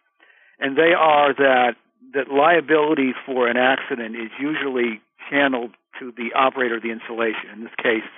and 0.60 0.78
they 0.78 0.92
are 0.92 1.34
that 1.36 1.76
that 2.14 2.30
liability 2.30 3.14
for 3.26 3.48
an 3.48 3.58
accident 3.58 4.16
is 4.16 4.32
usually 4.40 5.02
channeled 5.30 5.72
to 6.00 6.12
the 6.12 6.34
operator 6.36 6.78
of 6.78 6.84
the 6.84 6.92
installation. 6.92 7.50
In 7.54 7.64
this 7.64 7.76
case, 7.82 8.10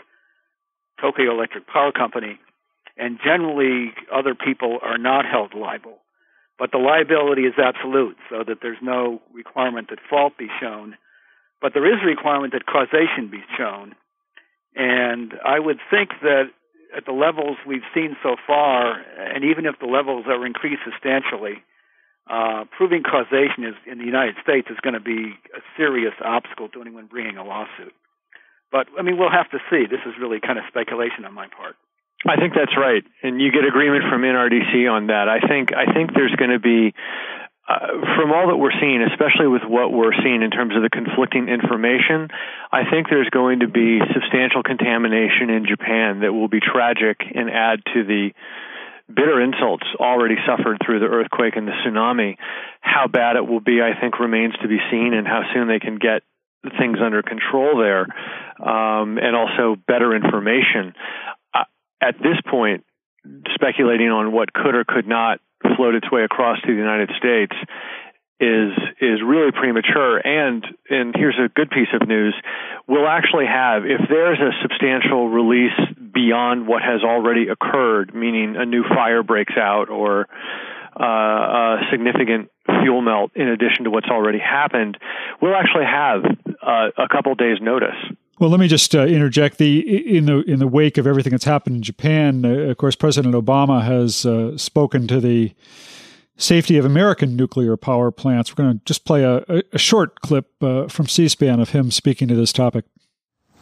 Tokyo 1.00 1.32
Electric 1.32 1.68
Power 1.68 1.92
Company, 1.92 2.40
and 2.98 3.20
generally 3.24 3.94
other 4.12 4.36
people 4.36 4.80
are 4.82 4.98
not 4.98 5.26
held 5.26 5.54
liable. 5.54 5.98
But 6.58 6.72
the 6.72 6.78
liability 6.78 7.44
is 7.44 7.54
absolute, 7.58 8.18
so 8.30 8.44
that 8.48 8.60
there's 8.62 8.78
no 8.82 9.22
requirement 9.34 9.90
that 9.90 10.00
fault 10.10 10.38
be 10.38 10.48
shown. 10.62 10.96
But 11.62 11.74
there 11.74 11.86
is 11.86 12.02
a 12.02 12.06
requirement 12.06 12.54
that 12.54 12.66
causation 12.66 13.30
be 13.30 13.44
shown. 13.58 13.96
And 14.76 15.34
I 15.46 15.60
would 15.60 15.80
think 15.90 16.10
that 16.22 16.52
at 16.96 17.06
the 17.06 17.12
levels 17.12 17.58
we've 17.66 17.86
seen 17.94 18.16
so 18.22 18.36
far, 18.46 19.02
and 19.18 19.44
even 19.44 19.66
if 19.66 19.80
the 19.80 19.88
levels 19.88 20.26
are 20.28 20.46
increased 20.46 20.84
substantially, 20.86 21.64
uh, 22.30 22.64
proving 22.78 23.04
causation 23.04 23.66
is 23.66 23.76
in 23.86 23.98
the 23.98 24.06
United 24.06 24.36
States 24.42 24.68
is 24.70 24.78
going 24.82 24.94
to 24.94 25.04
be 25.04 25.36
a 25.52 25.62
serious 25.76 26.14
obstacle 26.24 26.70
to 26.70 26.82
anyone 26.82 27.08
bringing 27.08 27.38
a 27.38 27.44
lawsuit. 27.44 27.94
But 28.72 28.88
I 28.98 29.04
mean, 29.04 29.18
we'll 29.18 29.32
have 29.32 29.50
to 29.52 29.60
see. 29.70 29.86
This 29.86 30.02
is 30.06 30.14
really 30.20 30.40
kind 30.40 30.58
of 30.58 30.66
speculation 30.68 31.26
on 31.26 31.34
my 31.34 31.48
part. 31.48 31.76
I 32.26 32.38
think 32.38 32.54
that's 32.56 32.76
right, 32.78 33.04
and 33.22 33.42
you 33.42 33.52
get 33.52 33.66
agreement 33.66 34.06
from 34.10 34.22
NRDC 34.22 34.90
on 34.90 35.08
that. 35.08 35.28
I 35.28 35.46
think 35.46 35.76
I 35.76 35.92
think 35.94 36.14
there's 36.14 36.36
going 36.36 36.52
to 36.52 36.60
be. 36.60 36.94
Uh, 37.64 38.04
from 38.20 38.34
all 38.34 38.52
that 38.52 38.58
we're 38.58 38.76
seeing, 38.76 39.00
especially 39.08 39.48
with 39.48 39.62
what 39.64 39.88
we're 39.88 40.12
seeing 40.22 40.42
in 40.42 40.52
terms 40.52 40.76
of 40.76 40.84
the 40.84 40.90
conflicting 40.90 41.48
information, 41.48 42.28
I 42.74 42.84
think 42.92 43.08
there's 43.08 43.30
going 43.30 43.62
to 43.62 43.70
be 43.70 44.04
substantial 44.12 44.64
contamination 44.64 45.50
in 45.50 45.66
Japan 45.66 46.28
that 46.28 46.34
will 46.34 46.50
be 46.50 46.60
tragic 46.60 47.24
and 47.24 47.50
add 47.50 47.80
to 47.96 48.04
the 48.04 48.36
bitter 49.08 49.42
insults 49.42 49.86
already 50.00 50.36
suffered 50.46 50.78
through 50.86 51.00
the 51.00 51.08
earthquake 51.08 51.56
and 51.56 51.68
the 51.68 51.74
tsunami. 51.84 52.38
How 52.82 53.08
bad 53.08 53.36
it 53.36 53.46
will 53.48 53.60
be, 53.60 53.82
I 53.82 54.00
think, 54.00 54.20
remains 54.20 54.54
to 54.62 54.68
be 54.68 54.80
seen, 54.92 55.14
and 55.14 55.28
how 55.28 55.42
soon 55.54 55.68
they 55.68 55.80
can 55.80 55.98
get 55.98 56.24
things 56.80 56.98
under 57.04 57.22
control 57.22 57.78
there, 57.78 58.08
um, 58.66 59.18
and 59.18 59.36
also 59.36 59.76
better 59.88 60.16
information. 60.16 60.94
Uh, 61.54 61.66
at 62.02 62.18
this 62.20 62.40
point, 62.50 62.86
speculating 63.54 64.10
on 64.10 64.32
what 64.32 64.54
could 64.54 64.76
or 64.76 64.86
could 64.86 65.08
not 65.08 65.40
float 65.76 65.96
its 65.96 66.10
way 66.12 66.24
across 66.24 66.60
to 66.62 66.68
the 66.68 66.78
United 66.78 67.10
States 67.18 67.56
is 68.44 68.76
is 69.00 69.22
really 69.26 69.52
premature. 69.52 70.18
And 70.20 70.66
and 70.90 71.16
here's 71.16 71.40
a 71.40 71.48
good 71.48 71.70
piece 71.70 71.88
of 71.94 72.08
news: 72.08 72.36
we'll 72.88 73.08
actually 73.08 73.46
have 73.46 73.86
if 73.86 74.02
there's 74.10 74.40
a 74.40 74.52
substantial 74.62 75.30
release 75.30 75.80
beyond 76.14 76.68
what 76.68 76.82
has 76.82 77.02
already 77.04 77.48
occurred, 77.48 78.14
meaning 78.14 78.56
a 78.58 78.66
new 78.66 78.84
fire 78.84 79.24
breaks 79.24 79.54
out 79.58 79.90
or 79.90 80.28
uh, 81.00 81.04
a 81.04 81.78
significant 81.92 82.52
fuel 82.82 83.02
melt 83.02 83.32
in 83.36 83.48
addition 83.48 83.86
to 83.86 83.90
what's 83.90 84.10
already 84.10 84.40
happened, 84.40 84.98
we'll 85.42 85.56
actually 85.56 85.86
have 85.86 86.24
uh, 86.62 86.90
a 86.98 87.08
couple 87.10 87.34
days 87.36 87.58
notice. 87.62 87.96
Well, 88.40 88.50
let 88.50 88.60
me 88.60 88.68
just 88.68 88.94
uh, 88.96 89.06
interject. 89.06 89.58
The 89.58 90.18
in 90.18 90.26
the 90.26 90.42
in 90.42 90.60
the 90.60 90.68
wake 90.68 90.98
of 90.98 91.08
everything 91.08 91.32
that's 91.32 91.46
happened 91.46 91.78
in 91.78 91.82
Japan, 91.82 92.46
uh, 92.46 92.50
of 92.50 92.78
course, 92.78 92.96
President 92.96 93.36
Obama 93.36 93.84
has 93.84 94.26
uh, 94.26 94.58
spoken 94.58 95.08
to 95.08 95.20
the 95.20 95.54
safety 96.38 96.78
of 96.78 96.86
American 96.86 97.36
nuclear 97.36 97.78
power 97.78 98.12
plants. 98.12 98.52
We're 98.52 98.64
going 98.64 98.80
to 98.80 98.86
just 98.86 99.06
play 99.06 99.24
a, 99.24 99.64
a 99.72 99.78
short 99.78 100.22
clip 100.22 100.52
uh, 100.62 100.88
from 100.88 101.08
C-SPAN 101.08 101.60
of 101.60 101.70
him 101.70 101.92
speaking 101.92 102.28
to 102.28 102.36
this 102.36 102.54
topic. 102.54 102.86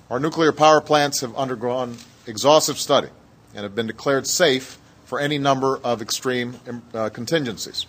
Our 0.10 0.20
nuclear 0.20 0.52
power 0.52 0.82
plants 0.82 1.22
have 1.22 1.36
undergone 1.36 1.98
exhaustive 2.28 2.78
study 2.78 3.10
and 3.54 3.64
have 3.64 3.76
been 3.76 3.88
declared 3.88 4.28
safe 4.28 4.78
for 5.06 5.20
any 5.20 5.38
number 5.38 5.78
of 5.84 6.02
extreme 6.02 6.60
uh, 6.94 7.10
contingencies. 7.10 7.86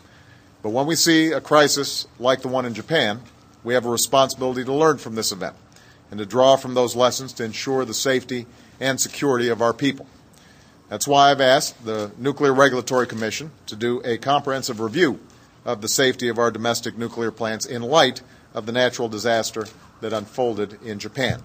But 0.63 0.71
when 0.71 0.87
we 0.87 0.95
see 0.95 1.33
a 1.33 1.41
crisis 1.41 2.07
like 2.19 2.43
the 2.43 2.49
one 2.49 2.67
in 2.67 2.75
Japan, 2.75 3.21
we 3.65 3.75
have 3.75 3.85
a 3.85 3.91
responsibility 3.91 4.65
to 4.65 4.73
learn 4.73 4.99
from 4.99 5.15
this 5.15 5.33
event 5.33 5.57
and 6.11 6.19
to 6.19 6.27
draw 6.27 6.57
from 6.57 6.75
those 6.75 6.95
lessons 6.95 7.33
to 7.35 7.45
ensure 7.45 7.85
the 7.85 7.95
safety 7.95 8.47
and 8.81 9.01
security 9.01 9.49
of 9.49 9.63
our 9.63 9.73
people. 9.73 10.07
That's 10.93 11.09
why 11.09 11.31
I've 11.31 11.41
asked 11.41 11.87
the 11.87 12.11
Nuclear 12.19 12.53
Regulatory 12.53 13.07
Commission 13.07 13.51
to 13.65 13.75
do 13.75 14.03
a 14.05 14.19
comprehensive 14.19 14.79
review 14.79 15.21
of 15.65 15.81
the 15.81 15.89
safety 15.89 16.29
of 16.29 16.39
our 16.39 16.51
domestic 16.51 16.99
nuclear 16.99 17.31
plants 17.31 17.65
in 17.65 17.81
light 17.81 18.21
of 18.53 18.67
the 18.67 18.73
natural 18.73 19.09
disaster 19.09 19.65
that 20.03 20.13
unfolded 20.13 20.83
in 20.83 20.99
Japan. 20.99 21.43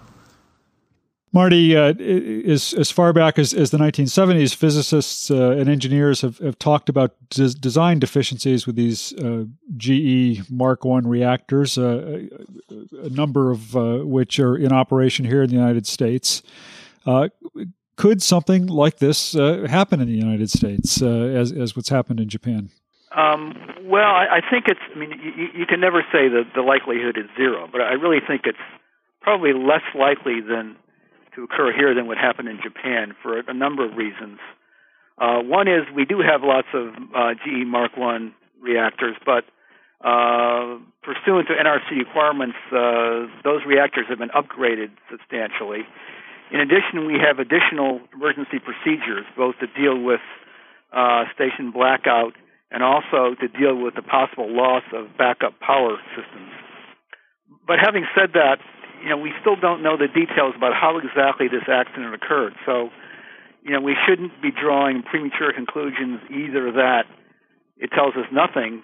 Marty, 1.31 1.77
uh, 1.77 1.93
as, 1.93 2.73
as 2.73 2.91
far 2.91 3.13
back 3.13 3.39
as, 3.39 3.53
as 3.53 3.71
the 3.71 3.77
1970s, 3.77 4.53
physicists 4.53 5.31
uh, 5.31 5.51
and 5.51 5.69
engineers 5.69 6.19
have, 6.19 6.39
have 6.39 6.59
talked 6.59 6.89
about 6.89 7.15
des- 7.29 7.53
design 7.53 7.99
deficiencies 7.99 8.67
with 8.67 8.75
these 8.75 9.13
uh, 9.13 9.45
GE 9.77 10.51
Mark 10.51 10.85
I 10.85 10.99
reactors, 11.05 11.77
uh, 11.77 12.27
a 13.01 13.09
number 13.09 13.51
of 13.51 13.77
uh, 13.77 13.99
which 13.99 14.41
are 14.41 14.57
in 14.57 14.73
operation 14.73 15.23
here 15.23 15.41
in 15.41 15.49
the 15.49 15.55
United 15.55 15.87
States. 15.87 16.43
Uh, 17.97 18.01
could 18.01 18.21
something 18.21 18.67
like 18.67 18.97
this 18.97 19.33
happen 19.33 20.01
in 20.01 20.07
the 20.07 20.13
United 20.13 20.49
States 20.49 21.01
as, 21.01 21.51
as 21.51 21.75
what's 21.75 21.89
happened 21.89 22.19
in 22.19 22.29
Japan? 22.29 22.69
Um, 23.15 23.55
well, 23.83 24.11
I, 24.11 24.37
I, 24.37 24.41
think 24.49 24.65
it's, 24.67 24.79
I 24.93 24.99
mean, 24.99 25.11
you, 25.23 25.59
you 25.59 25.65
can 25.65 25.79
never 25.79 26.01
say 26.11 26.27
that 26.27 26.51
the 26.53 26.61
likelihood 26.61 27.17
is 27.17 27.25
zero, 27.35 27.67
but 27.71 27.81
I 27.81 27.93
really 27.93 28.19
think 28.25 28.41
it's 28.45 28.57
probably 29.21 29.53
less 29.53 29.83
likely 29.97 30.41
than 30.41 30.75
to 31.35 31.43
occur 31.43 31.71
here 31.73 31.95
than 31.95 32.07
would 32.07 32.17
happen 32.17 32.47
in 32.47 32.59
Japan 32.61 33.15
for 33.21 33.39
a 33.39 33.53
number 33.53 33.85
of 33.85 33.95
reasons. 33.95 34.39
Uh, 35.17 35.39
one 35.41 35.67
is 35.67 35.83
we 35.95 36.05
do 36.05 36.19
have 36.19 36.41
lots 36.43 36.67
of 36.73 36.93
uh, 37.15 37.33
GE 37.33 37.65
Mark 37.65 37.91
I 37.97 38.29
reactors, 38.61 39.15
but 39.25 39.45
uh, 40.05 40.77
pursuant 41.01 41.47
to 41.47 41.53
NRC 41.53 41.97
requirements, 41.97 42.57
uh, 42.71 43.25
those 43.43 43.61
reactors 43.65 44.05
have 44.09 44.19
been 44.19 44.29
upgraded 44.29 44.91
substantially. 45.09 45.87
In 46.51 46.59
addition, 46.59 47.05
we 47.07 47.19
have 47.19 47.39
additional 47.39 47.99
emergency 48.13 48.59
procedures, 48.59 49.25
both 49.35 49.55
to 49.59 49.67
deal 49.67 49.99
with 49.99 50.21
uh, 50.93 51.25
station 51.35 51.71
blackout 51.71 52.33
and 52.71 52.83
also 52.83 53.35
to 53.39 53.47
deal 53.47 53.75
with 53.75 53.95
the 53.95 54.01
possible 54.01 54.47
loss 54.49 54.83
of 54.93 55.17
backup 55.17 55.59
power 55.59 55.97
systems. 56.15 56.51
But 57.65 57.79
having 57.79 58.05
said 58.15 58.31
that, 58.33 58.59
you 59.03 59.09
know, 59.09 59.17
we 59.17 59.31
still 59.41 59.55
don't 59.55 59.83
know 59.83 59.97
the 59.97 60.07
details 60.07 60.55
about 60.55 60.73
how 60.73 60.97
exactly 60.97 61.47
this 61.47 61.67
accident 61.67 62.13
occurred. 62.13 62.53
So, 62.65 62.89
you 63.63 63.71
know, 63.71 63.81
we 63.81 63.95
shouldn't 64.07 64.41
be 64.41 64.51
drawing 64.51 65.03
premature 65.03 65.53
conclusions 65.53 66.19
either 66.31 66.71
that 66.71 67.03
it 67.77 67.91
tells 67.91 68.15
us 68.15 68.25
nothing 68.31 68.83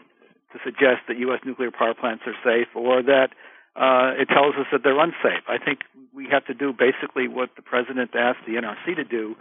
to 0.52 0.60
suggest 0.64 1.08
that 1.08 1.18
U.S. 1.18 1.40
nuclear 1.46 1.72
power 1.72 1.94
plants 1.94 2.24
are 2.28 2.36
safe 2.44 2.68
or 2.76 3.02
that 3.04 3.30
uh, 3.76 4.14
it 4.18 4.30
tells 4.30 4.56
us 4.56 4.68
that 4.72 4.82
they're 4.84 5.00
unsafe. 5.00 5.46
I 5.48 5.58
think 5.58 5.80
we 6.14 6.28
have 6.32 6.46
to 6.46 6.54
do 6.54 6.74
basically 6.74 7.28
what 7.28 7.50
the 7.56 7.62
president 7.62 8.12
asked 8.14 8.46
the 8.46 8.54
NRC 8.54 8.96
to 8.96 9.04
do, 9.04 9.36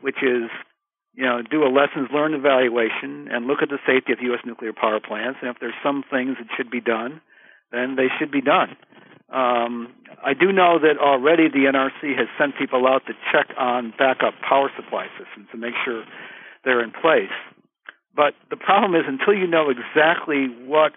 which 0.00 0.18
is, 0.22 0.50
you 1.14 1.24
know, 1.24 1.42
do 1.42 1.62
a 1.62 1.70
lessons 1.70 2.08
learned 2.12 2.34
evaluation 2.34 3.28
and 3.30 3.46
look 3.46 3.62
at 3.62 3.68
the 3.68 3.78
safety 3.86 4.12
of 4.12 4.18
U.S. 4.22 4.40
nuclear 4.44 4.72
power 4.72 4.98
plants. 4.98 5.38
And 5.40 5.50
if 5.50 5.58
there's 5.60 5.78
some 5.82 6.02
things 6.10 6.36
that 6.38 6.48
should 6.56 6.70
be 6.70 6.80
done, 6.80 7.20
then 7.70 7.94
they 7.94 8.08
should 8.18 8.32
be 8.32 8.40
done. 8.40 8.76
Um, 9.30 9.94
I 10.24 10.34
do 10.34 10.50
know 10.52 10.78
that 10.80 10.98
already 10.98 11.48
the 11.48 11.70
NRC 11.70 12.16
has 12.16 12.26
sent 12.38 12.58
people 12.58 12.86
out 12.88 13.06
to 13.06 13.12
check 13.30 13.54
on 13.58 13.92
backup 13.96 14.34
power 14.40 14.70
supply 14.74 15.06
systems 15.18 15.48
to 15.52 15.58
make 15.58 15.74
sure 15.84 16.04
they're 16.64 16.82
in 16.82 16.90
place. 16.90 17.34
But 18.16 18.34
the 18.50 18.56
problem 18.56 18.98
is, 18.98 19.06
until 19.06 19.34
you 19.34 19.46
know 19.46 19.70
exactly 19.70 20.48
what 20.66 20.92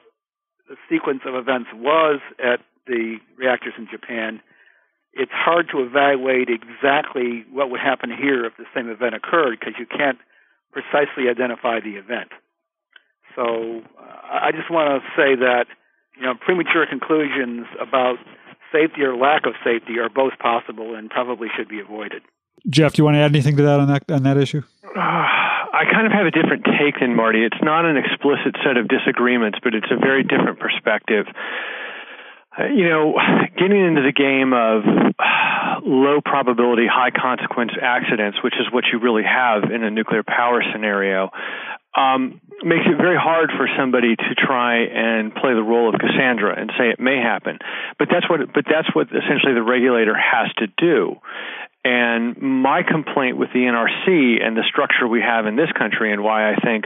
the 0.69 0.75
sequence 0.89 1.21
of 1.25 1.35
events 1.35 1.69
was 1.75 2.21
at 2.39 2.61
the 2.87 3.17
reactors 3.37 3.73
in 3.77 3.87
Japan, 3.89 4.41
it's 5.13 5.31
hard 5.33 5.69
to 5.71 5.81
evaluate 5.81 6.49
exactly 6.49 7.45
what 7.51 7.69
would 7.69 7.81
happen 7.81 8.09
here 8.09 8.45
if 8.45 8.55
the 8.57 8.65
same 8.73 8.89
event 8.89 9.15
occurred 9.15 9.59
because 9.59 9.75
you 9.77 9.85
can't 9.85 10.17
precisely 10.71 11.27
identify 11.29 11.79
the 11.79 11.97
event. 11.99 12.31
So 13.35 13.81
uh, 13.99 14.47
I 14.47 14.51
just 14.51 14.71
want 14.71 15.01
to 15.01 15.07
say 15.15 15.35
that 15.35 15.65
you 16.17 16.23
know, 16.23 16.35
premature 16.35 16.85
conclusions 16.87 17.65
about 17.79 18.17
safety 18.71 19.03
or 19.03 19.15
lack 19.15 19.45
of 19.45 19.53
safety 19.63 19.99
are 19.99 20.09
both 20.09 20.37
possible 20.39 20.95
and 20.95 21.09
probably 21.09 21.47
should 21.55 21.67
be 21.67 21.79
avoided. 21.79 22.21
Jeff, 22.69 22.93
do 22.93 23.01
you 23.01 23.05
want 23.05 23.15
to 23.15 23.19
add 23.19 23.31
anything 23.31 23.57
to 23.57 23.63
that 23.63 23.79
on 23.79 23.87
that 23.87 24.03
on 24.11 24.23
that 24.23 24.37
issue? 24.37 24.61
Uh, 24.85 24.99
I 25.73 25.83
kind 25.91 26.05
of 26.05 26.13
have 26.13 26.27
a 26.27 26.31
different 26.31 26.63
take 26.77 26.99
than 26.99 27.15
Marty. 27.15 27.43
It's 27.43 27.61
not 27.63 27.85
an 27.85 27.97
explicit 27.97 28.55
set 28.63 28.77
of 28.77 28.87
disagreements, 28.87 29.57
but 29.63 29.73
it's 29.73 29.89
a 29.89 29.97
very 29.97 30.23
different 30.23 30.59
perspective. 30.59 31.25
Uh, 32.57 32.65
you 32.65 32.87
know, 32.87 33.15
getting 33.57 33.79
into 33.79 34.01
the 34.01 34.11
game 34.11 34.53
of 34.53 34.83
low 35.85 36.19
probability, 36.23 36.87
high 36.87 37.11
consequence 37.11 37.71
accidents, 37.81 38.37
which 38.43 38.55
is 38.59 38.71
what 38.71 38.85
you 38.91 38.99
really 38.99 39.23
have 39.23 39.71
in 39.71 39.83
a 39.83 39.89
nuclear 39.89 40.23
power 40.23 40.63
scenario, 40.71 41.29
um, 41.95 42.39
makes 42.63 42.85
it 42.85 42.95
very 42.97 43.17
hard 43.17 43.51
for 43.57 43.67
somebody 43.77 44.15
to 44.15 44.35
try 44.35 44.85
and 44.85 45.33
play 45.33 45.53
the 45.53 45.63
role 45.63 45.93
of 45.93 45.99
Cassandra 45.99 46.59
and 46.59 46.71
say 46.77 46.89
it 46.89 46.99
may 46.99 47.17
happen. 47.17 47.59
But 47.99 48.07
that's 48.11 48.29
what 48.29 48.53
but 48.53 48.65
that's 48.69 48.93
what 48.95 49.07
essentially 49.07 49.53
the 49.53 49.63
regulator 49.63 50.15
has 50.15 50.53
to 50.59 50.67
do. 50.77 51.15
And 51.83 52.37
my 52.39 52.83
complaint 52.83 53.37
with 53.37 53.49
the 53.53 53.65
NRC 53.65 54.43
and 54.45 54.55
the 54.55 54.63
structure 54.69 55.07
we 55.07 55.21
have 55.21 55.47
in 55.47 55.55
this 55.55 55.71
country, 55.71 56.13
and 56.13 56.23
why 56.23 56.51
I 56.51 56.55
think 56.55 56.85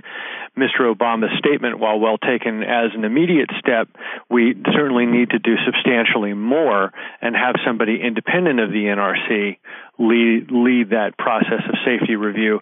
Mr. 0.58 0.88
Obama's 0.88 1.38
statement, 1.38 1.80
while 1.80 2.00
well 2.00 2.18
taken 2.18 2.64
as 2.64 2.92
an 2.96 3.04
immediate 3.04 3.50
step, 3.60 3.90
we 4.30 4.56
certainly 4.74 5.06
need 5.06 5.32
to 5.32 5.40
do 5.40 5.56
substantially 5.66 6.34
more 6.34 6.94
and 7.22 7.36
have 7.36 7.56
somebody 7.66 8.00
independent 8.02 8.62
of 8.62 8.72
the 8.72 8.86
NRC 8.86 9.58
lead, 10.00 10.52
lead 10.52 10.90
that 10.92 11.18
process 11.18 11.64
of 11.68 11.75
safety 11.84 12.16
review, 12.16 12.62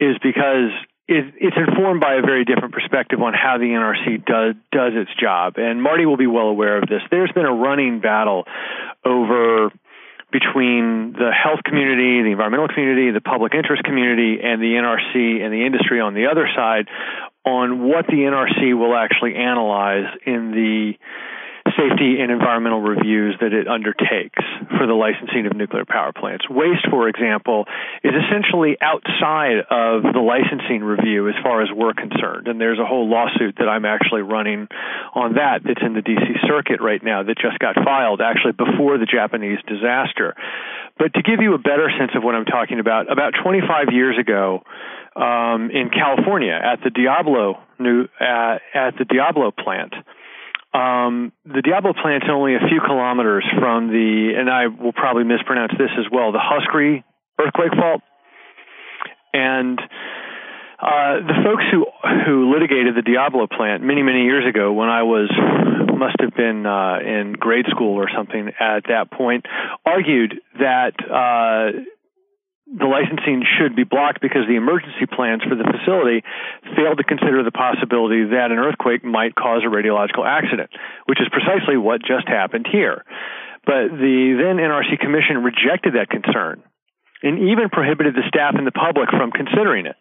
is 0.00 0.16
because 0.20 0.74
it, 1.06 1.32
it's 1.40 1.56
informed 1.56 2.00
by 2.00 2.14
a 2.14 2.22
very 2.22 2.44
different 2.44 2.74
perspective 2.74 3.22
on 3.22 3.34
how 3.34 3.56
the 3.56 3.66
NRC 3.66 4.26
does 4.26 4.56
does 4.72 4.92
its 4.94 5.10
job. 5.18 5.54
And 5.58 5.80
Marty 5.80 6.06
will 6.06 6.16
be 6.18 6.26
well 6.26 6.48
aware 6.48 6.76
of 6.76 6.88
this. 6.88 7.02
There's 7.08 7.30
been 7.32 7.46
a 7.46 7.54
running 7.54 8.00
battle 8.00 8.44
over 9.04 9.70
between 10.30 11.12
the 11.12 11.30
health 11.32 11.60
community, 11.64 12.22
the 12.22 12.32
environmental 12.32 12.68
community, 12.68 13.10
the 13.10 13.20
public 13.20 13.54
interest 13.54 13.82
community, 13.84 14.38
and 14.42 14.60
the 14.60 14.76
NRC 14.76 15.40
and 15.42 15.52
the 15.52 15.64
industry 15.64 16.00
on 16.00 16.14
the 16.14 16.26
other 16.26 16.46
side 16.54 16.88
on 17.46 17.88
what 17.88 18.06
the 18.06 18.28
NRC 18.28 18.76
will 18.78 18.94
actually 18.94 19.36
analyze 19.36 20.06
in 20.26 20.50
the 20.52 20.92
safety 21.78 22.18
and 22.18 22.32
environmental 22.34 22.82
reviews 22.82 23.38
that 23.40 23.52
it 23.54 23.68
undertakes 23.68 24.42
for 24.76 24.86
the 24.86 24.98
licensing 24.98 25.46
of 25.46 25.54
nuclear 25.54 25.86
power 25.86 26.12
plants. 26.12 26.50
Waste, 26.50 26.90
for 26.90 27.08
example, 27.08 27.66
is 28.02 28.12
essentially 28.12 28.76
outside 28.82 29.62
of 29.70 30.02
the 30.02 30.18
licensing 30.18 30.82
review 30.82 31.28
as 31.28 31.34
far 31.42 31.62
as 31.62 31.68
we're 31.70 31.94
concerned. 31.94 32.48
And 32.48 32.60
there's 32.60 32.78
a 32.78 32.84
whole 32.84 33.08
lawsuit 33.08 33.56
that 33.58 33.68
I'm 33.68 33.84
actually 33.84 34.22
running 34.22 34.66
on 35.14 35.34
that 35.34 35.62
that's 35.62 35.80
in 35.80 35.94
the 35.94 36.02
DC 36.02 36.42
circuit 36.46 36.82
right 36.82 37.02
now 37.02 37.22
that 37.22 37.38
just 37.38 37.58
got 37.58 37.76
filed 37.78 38.20
actually 38.20 38.58
before 38.58 38.98
the 38.98 39.06
Japanese 39.06 39.58
disaster. 39.66 40.34
But 40.98 41.14
to 41.14 41.22
give 41.22 41.40
you 41.40 41.54
a 41.54 41.62
better 41.62 41.88
sense 41.94 42.10
of 42.18 42.24
what 42.24 42.34
I'm 42.34 42.44
talking 42.44 42.80
about, 42.80 43.10
about 43.10 43.34
25 43.40 43.94
years 43.94 44.18
ago, 44.18 44.66
um, 45.18 45.70
in 45.70 45.90
California 45.90 46.52
at 46.52 46.80
the 46.82 46.90
Diablo 46.90 47.58
new 47.78 48.04
uh, 48.20 48.58
at 48.74 48.96
the 48.98 49.04
Diablo 49.04 49.50
plant, 49.50 49.94
um, 50.74 51.32
the 51.44 51.62
Diablo 51.62 51.92
plant's 51.94 52.26
only 52.30 52.54
a 52.54 52.60
few 52.68 52.80
kilometers 52.84 53.44
from 53.58 53.88
the, 53.88 54.34
and 54.36 54.50
I 54.50 54.66
will 54.66 54.92
probably 54.92 55.24
mispronounce 55.24 55.72
this 55.78 55.90
as 55.98 56.04
well, 56.12 56.32
the 56.32 56.38
Hosgri 56.38 57.04
earthquake 57.40 57.72
fault. 57.72 58.02
And 59.32 59.78
uh, 60.80 61.26
the 61.26 61.34
folks 61.44 61.64
who 61.70 61.86
who 62.24 62.52
litigated 62.52 62.94
the 62.94 63.02
Diablo 63.02 63.46
plant 63.46 63.82
many 63.82 64.02
many 64.02 64.24
years 64.24 64.44
ago, 64.48 64.72
when 64.72 64.88
I 64.88 65.02
was 65.02 65.28
must 65.98 66.16
have 66.20 66.34
been 66.34 66.64
uh, 66.64 66.98
in 67.00 67.32
grade 67.32 67.66
school 67.68 67.96
or 67.96 68.08
something 68.14 68.52
at 68.60 68.84
that 68.88 69.10
point, 69.10 69.44
argued 69.84 70.40
that 70.58 70.94
uh, 71.02 71.80
the 72.68 72.84
licensing 72.84 73.44
should 73.56 73.74
be 73.74 73.84
blocked 73.84 74.20
because 74.20 74.44
the 74.44 74.56
emergency 74.56 75.08
plans 75.08 75.42
for 75.42 75.56
the 75.56 75.64
facility 75.64 76.20
failed 76.76 76.98
to 76.98 77.04
consider 77.04 77.42
the 77.42 77.50
possibility 77.50 78.28
that 78.36 78.52
an 78.52 78.58
earthquake 78.60 79.02
might 79.02 79.34
cause 79.34 79.64
a 79.64 79.72
radiological 79.72 80.28
accident, 80.28 80.68
which 81.06 81.20
is 81.20 81.28
precisely 81.32 81.76
what 81.76 82.04
just 82.04 82.28
happened 82.28 82.68
here. 82.70 83.04
But 83.64 83.88
the 83.96 84.36
then 84.36 84.60
NRC 84.60 85.00
Commission 85.00 85.44
rejected 85.44 85.96
that 85.96 86.12
concern 86.12 86.62
and 87.22 87.50
even 87.50 87.68
prohibited 87.72 88.14
the 88.14 88.22
staff 88.28 88.54
and 88.56 88.66
the 88.66 88.72
public 88.72 89.08
from 89.10 89.32
considering 89.32 89.86
it. 89.86 89.96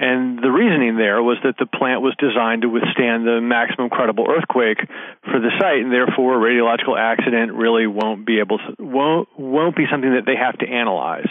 And 0.00 0.40
the 0.40 0.48
reasoning 0.48 0.96
there 0.96 1.20
was 1.20 1.36
that 1.44 1.60
the 1.60 1.68
plant 1.68 2.00
was 2.00 2.16
designed 2.16 2.62
to 2.64 2.72
withstand 2.72 3.28
the 3.28 3.44
maximum 3.44 3.92
credible 3.92 4.24
earthquake 4.24 4.80
for 5.28 5.36
the 5.36 5.52
site, 5.60 5.84
and 5.84 5.92
therefore 5.92 6.40
a 6.40 6.40
radiological 6.40 6.96
accident 6.96 7.52
really 7.52 7.86
won't 7.86 8.24
be 8.24 8.40
able 8.40 8.56
to 8.56 8.80
won't 8.80 9.28
won't 9.36 9.76
be 9.76 9.84
something 9.92 10.16
that 10.16 10.24
they 10.24 10.40
have 10.40 10.56
to 10.64 10.66
analyze. 10.66 11.28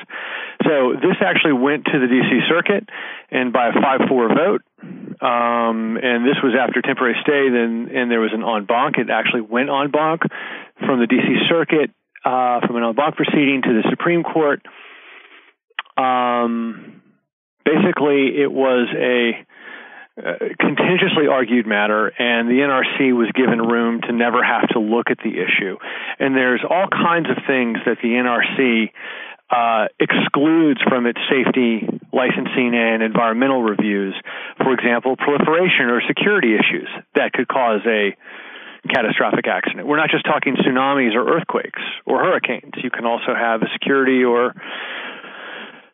So 0.61 0.93
this 1.01 1.17
actually 1.17 1.57
went 1.57 1.85
to 1.85 1.97
the 1.97 2.05
DC 2.05 2.45
Circuit, 2.45 2.85
and 3.33 3.51
by 3.51 3.69
a 3.69 3.73
five-four 3.73 4.37
vote, 4.37 4.61
um, 5.17 5.97
and 5.97 6.21
this 6.21 6.37
was 6.45 6.53
after 6.53 6.85
temporary 6.85 7.17
stay. 7.25 7.49
Then 7.49 7.89
and 7.89 8.05
there 8.05 8.21
was 8.21 8.37
an 8.37 8.45
en 8.45 8.69
banc. 8.69 9.01
It 9.01 9.09
actually 9.09 9.49
went 9.49 9.73
en 9.73 9.89
banc 9.89 10.21
from 10.85 11.01
the 11.01 11.09
DC 11.09 11.49
Circuit 11.49 11.89
uh, 12.21 12.61
from 12.67 12.75
an 12.77 12.83
en 12.83 12.93
banc 12.93 13.15
proceeding 13.15 13.63
to 13.65 13.81
the 13.81 13.89
Supreme 13.89 14.21
Court. 14.21 14.61
Um, 15.97 16.98
basically, 17.65 18.41
it 18.41 18.51
was 18.51 18.87
a 18.95 19.45
uh, 20.19 20.51
contentiously 20.59 21.27
argued 21.31 21.65
matter, 21.65 22.07
and 22.07 22.49
the 22.49 22.59
NRC 22.59 23.15
was 23.15 23.31
given 23.33 23.59
room 23.59 24.01
to 24.01 24.11
never 24.11 24.43
have 24.43 24.67
to 24.69 24.79
look 24.79 25.07
at 25.09 25.17
the 25.23 25.31
issue. 25.31 25.77
And 26.19 26.35
there's 26.35 26.61
all 26.67 26.87
kinds 26.91 27.29
of 27.29 27.37
things 27.47 27.77
that 27.85 27.97
the 28.03 28.19
NRC 28.19 28.91
uh, 29.49 29.87
excludes 29.99 30.81
from 30.83 31.05
its 31.05 31.19
safety 31.31 31.87
licensing 32.11 32.75
and 32.75 33.01
environmental 33.01 33.63
reviews. 33.63 34.13
For 34.57 34.73
example, 34.73 35.15
proliferation 35.15 35.87
or 35.87 36.01
security 36.05 36.53
issues 36.53 36.89
that 37.15 37.31
could 37.33 37.47
cause 37.47 37.81
a 37.87 38.15
catastrophic 38.87 39.47
accident. 39.47 39.87
We're 39.87 39.97
not 39.97 40.09
just 40.09 40.25
talking 40.25 40.55
tsunamis 40.55 41.15
or 41.15 41.27
earthquakes 41.35 41.81
or 42.05 42.19
hurricanes. 42.19 42.73
You 42.83 42.89
can 42.89 43.05
also 43.05 43.35
have 43.35 43.61
a 43.61 43.67
security 43.73 44.23
or 44.23 44.53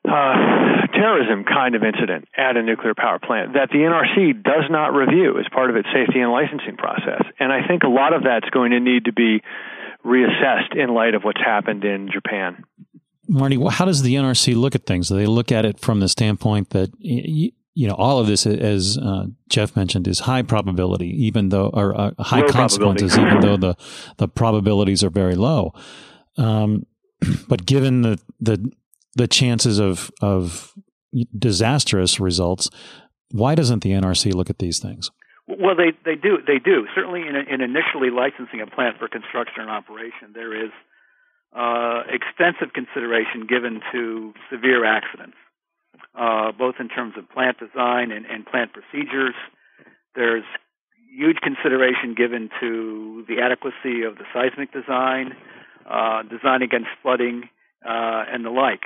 uh, 0.08 0.88
terrorism 0.94 1.44
kind 1.44 1.76
of 1.76 1.84
incident 1.84 2.28
at 2.38 2.58
a 2.58 2.64
nuclear 2.64 2.94
power 2.96 3.20
plant 3.20 3.54
that 3.54 3.70
the 3.70 3.80
NRC 3.80 4.42
does 4.44 4.66
not 4.70 4.94
review 4.94 5.38
as 5.40 5.46
part 5.52 5.70
of 5.70 5.76
its 5.76 5.88
safety 5.94 6.20
and 6.20 6.32
licensing 6.32 6.78
process. 6.78 7.24
And 7.40 7.52
I 7.52 7.68
think 7.68 7.84
a 7.84 7.90
lot 7.90 8.14
of 8.14 8.24
that's 8.24 8.50
going 8.50 8.72
to 8.72 8.80
need 8.80 9.06
to 9.06 9.14
be 9.14 9.42
reassessed 10.06 10.76
in 10.76 10.94
light 10.94 11.16
of 11.16 11.24
what's 11.24 11.42
happened 11.42 11.84
in 11.84 12.10
Japan. 12.12 12.64
Marty, 13.28 13.60
how 13.70 13.86
does 13.86 14.04
the 14.04 14.16
NRC 14.16 14.56
look 14.56 14.76
at 14.76 14.86
things? 14.86 15.10
Do 15.10 15.16
they 15.16 15.26
look 15.26 15.52
at 15.52 15.66
it 15.66 15.80
from 15.80 16.00
the 16.00 16.08
standpoint 16.08 16.70
that 16.70 16.92
you 17.00 17.88
know 17.88 17.96
all 17.96 18.20
of 18.20 18.28
this, 18.28 18.46
as 18.46 18.98
uh, 18.98 19.26
Jeff 19.50 19.76
mentioned, 19.76 20.08
is 20.08 20.20
high 20.20 20.44
probability, 20.44 21.10
even 21.26 21.50
though 21.50 21.70
or 21.74 22.00
uh, 22.00 22.12
high 22.20 22.42
low 22.42 22.48
consequences, 22.50 23.18
even 23.18 23.42
though 23.42 23.58
the 23.66 23.76
the 24.18 24.28
probabilities 24.28 25.04
are 25.04 25.10
very 25.10 25.36
low. 25.36 25.74
Um, 26.38 26.86
but 27.48 27.66
given 27.66 28.04
the 28.04 28.20
the 28.40 28.72
the 29.16 29.28
chances 29.28 29.80
of 29.80 30.12
of 30.22 30.74
disastrous 31.38 32.20
results. 32.20 32.70
Why 33.32 33.56
doesn't 33.56 33.84
the 33.84 33.92
NRC 33.92 34.34
look 34.34 34.50
at 34.50 34.60
these 34.60 34.80
things? 34.80 35.12
Well, 35.48 35.76
they 35.76 35.92
they 36.04 36.16
do 36.16 36.38
they 36.46 36.60
do 36.60 36.88
certainly 36.96 37.22
in, 37.22 37.36
in 37.36 37.62
initially 37.62 38.10
licensing 38.10 38.62
a 38.62 38.68
plant 38.68 38.98
for 38.98 39.08
construction 39.08 39.62
and 39.62 39.70
operation, 39.70 40.34
there 40.34 40.66
is 40.66 40.72
uh, 41.56 42.04
extensive 42.10 42.74
consideration 42.74 43.48
given 43.48 43.82
to 43.92 44.34
severe 44.52 44.84
accidents, 44.84 45.38
uh, 46.14 46.52
both 46.52 46.76
in 46.80 46.90
terms 46.90 47.14
of 47.18 47.30
plant 47.30 47.58
design 47.60 48.12
and, 48.12 48.26
and 48.26 48.46
plant 48.46 48.72
procedures. 48.74 49.36
There's 50.16 50.44
huge 51.16 51.38
consideration 51.38 52.14
given 52.16 52.50
to 52.60 53.24
the 53.28 53.42
adequacy 53.42 54.04
of 54.04 54.18
the 54.18 54.26
seismic 54.34 54.74
design, 54.74 55.36
uh, 55.90 56.24
design 56.24 56.62
against 56.62 56.90
flooding, 57.02 57.50
uh, 57.86 58.26
and 58.28 58.44
the 58.44 58.50
like. 58.50 58.84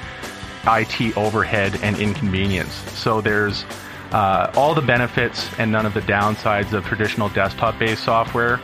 IT 0.66 1.14
overhead 1.14 1.78
and 1.82 1.98
inconvenience. 1.98 2.72
So 2.98 3.20
there's 3.20 3.66
uh, 4.12 4.50
all 4.56 4.74
the 4.74 4.80
benefits 4.80 5.46
and 5.58 5.70
none 5.70 5.84
of 5.84 5.92
the 5.92 6.00
downsides 6.00 6.72
of 6.72 6.86
traditional 6.86 7.28
desktop 7.28 7.78
based 7.78 8.02
software. 8.02 8.58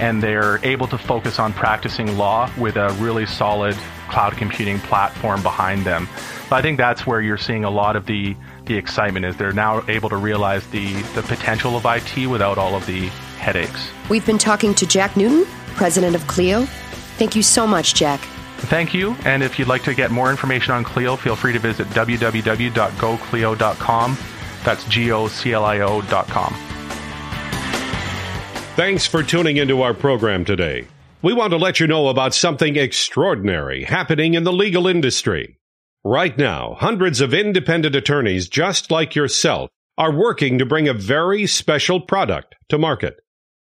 And 0.00 0.20
they're 0.20 0.58
able 0.64 0.88
to 0.88 0.98
focus 0.98 1.38
on 1.38 1.52
practicing 1.52 2.18
law 2.18 2.50
with 2.58 2.74
a 2.74 2.88
really 2.94 3.26
solid 3.26 3.76
cloud 4.08 4.36
computing 4.36 4.80
platform 4.80 5.44
behind 5.44 5.84
them. 5.84 6.08
So 6.48 6.56
I 6.56 6.62
think 6.62 6.76
that's 6.76 7.06
where 7.06 7.20
you're 7.20 7.38
seeing 7.38 7.62
a 7.62 7.70
lot 7.70 7.94
of 7.94 8.04
the, 8.06 8.34
the 8.66 8.76
excitement 8.76 9.26
is 9.26 9.36
they're 9.36 9.52
now 9.52 9.84
able 9.88 10.08
to 10.08 10.16
realize 10.16 10.66
the, 10.68 11.02
the 11.14 11.22
potential 11.22 11.76
of 11.76 11.84
IT 11.84 12.26
without 12.26 12.58
all 12.58 12.74
of 12.74 12.86
the 12.86 13.08
headaches. 13.38 13.88
We've 14.08 14.24
been 14.24 14.38
talking 14.38 14.74
to 14.74 14.86
Jack 14.86 15.16
Newton, 15.16 15.44
president 15.74 16.14
of 16.14 16.26
Clio. 16.26 16.64
Thank 17.16 17.36
you 17.36 17.42
so 17.42 17.66
much, 17.66 17.94
Jack. 17.94 18.20
Thank 18.66 18.94
you. 18.94 19.16
And 19.24 19.42
if 19.42 19.58
you'd 19.58 19.68
like 19.68 19.82
to 19.84 19.94
get 19.94 20.10
more 20.10 20.30
information 20.30 20.72
on 20.72 20.84
Clio, 20.84 21.16
feel 21.16 21.34
free 21.34 21.52
to 21.52 21.58
visit 21.58 21.88
www.goclio.com. 21.88 24.18
That's 24.64 24.84
G 24.84 25.10
O 25.10 25.26
C 25.26 25.52
L 25.52 25.64
I 25.64 25.80
O.com. 25.80 26.54
Thanks 28.76 29.06
for 29.06 29.22
tuning 29.22 29.58
into 29.58 29.82
our 29.82 29.92
program 29.92 30.44
today. 30.44 30.86
We 31.20 31.34
want 31.34 31.50
to 31.50 31.56
let 31.56 31.78
you 31.78 31.86
know 31.86 32.08
about 32.08 32.34
something 32.34 32.76
extraordinary 32.76 33.84
happening 33.84 34.34
in 34.34 34.44
the 34.44 34.52
legal 34.52 34.86
industry. 34.86 35.56
Right 36.04 36.36
now, 36.36 36.74
hundreds 36.80 37.20
of 37.20 37.32
independent 37.32 37.94
attorneys 37.94 38.48
just 38.48 38.90
like 38.90 39.14
yourself 39.14 39.70
are 39.96 40.12
working 40.12 40.58
to 40.58 40.66
bring 40.66 40.88
a 40.88 40.94
very 40.94 41.46
special 41.46 42.00
product 42.00 42.56
to 42.70 42.78
market. 42.78 43.16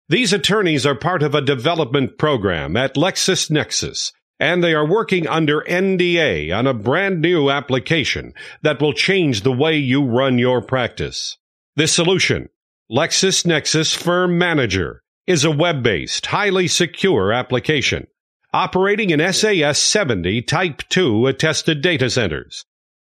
These 0.09 0.33
attorneys 0.33 0.85
are 0.85 0.95
part 0.95 1.21
of 1.21 1.35
a 1.35 1.41
development 1.41 2.17
program 2.17 2.75
at 2.75 2.95
LexisNexis 2.95 4.13
and 4.39 4.63
they 4.63 4.73
are 4.73 4.85
working 4.85 5.27
under 5.27 5.61
NDA 5.61 6.53
on 6.53 6.65
a 6.65 6.73
brand 6.73 7.21
new 7.21 7.49
application 7.51 8.33
that 8.63 8.81
will 8.81 8.93
change 8.93 9.41
the 9.41 9.51
way 9.51 9.77
you 9.77 10.03
run 10.03 10.39
your 10.39 10.61
practice. 10.61 11.37
This 11.75 11.93
solution, 11.93 12.49
LexisNexis 12.91 13.95
Firm 13.95 14.37
Manager, 14.37 15.01
is 15.27 15.45
a 15.45 15.51
web-based, 15.51 16.25
highly 16.25 16.67
secure 16.67 17.31
application 17.31 18.07
operating 18.53 19.09
in 19.09 19.33
SAS 19.33 19.79
70 19.79 20.43
Type 20.43 20.83
2 20.89 21.27
attested 21.27 21.81
data 21.81 22.09
centers. 22.09 22.65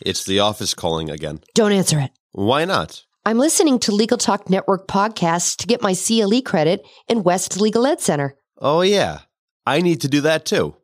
It's 0.02 0.24
the 0.24 0.38
office 0.38 0.72
calling 0.74 1.10
again. 1.10 1.40
Don't 1.54 1.72
answer 1.72 1.98
it. 1.98 2.12
Why 2.30 2.64
not? 2.64 3.02
I'm 3.30 3.38
listening 3.38 3.78
to 3.80 3.92
Legal 3.92 4.18
Talk 4.18 4.50
Network 4.50 4.88
podcasts 4.88 5.54
to 5.58 5.68
get 5.68 5.82
my 5.82 5.94
CLE 5.94 6.42
credit 6.42 6.84
in 7.06 7.22
West 7.22 7.60
Legal 7.60 7.86
Ed 7.86 8.00
Center. 8.00 8.34
Oh, 8.58 8.80
yeah. 8.80 9.20
I 9.64 9.82
need 9.82 10.00
to 10.00 10.08
do 10.08 10.22
that 10.22 10.44
too. 10.44 10.74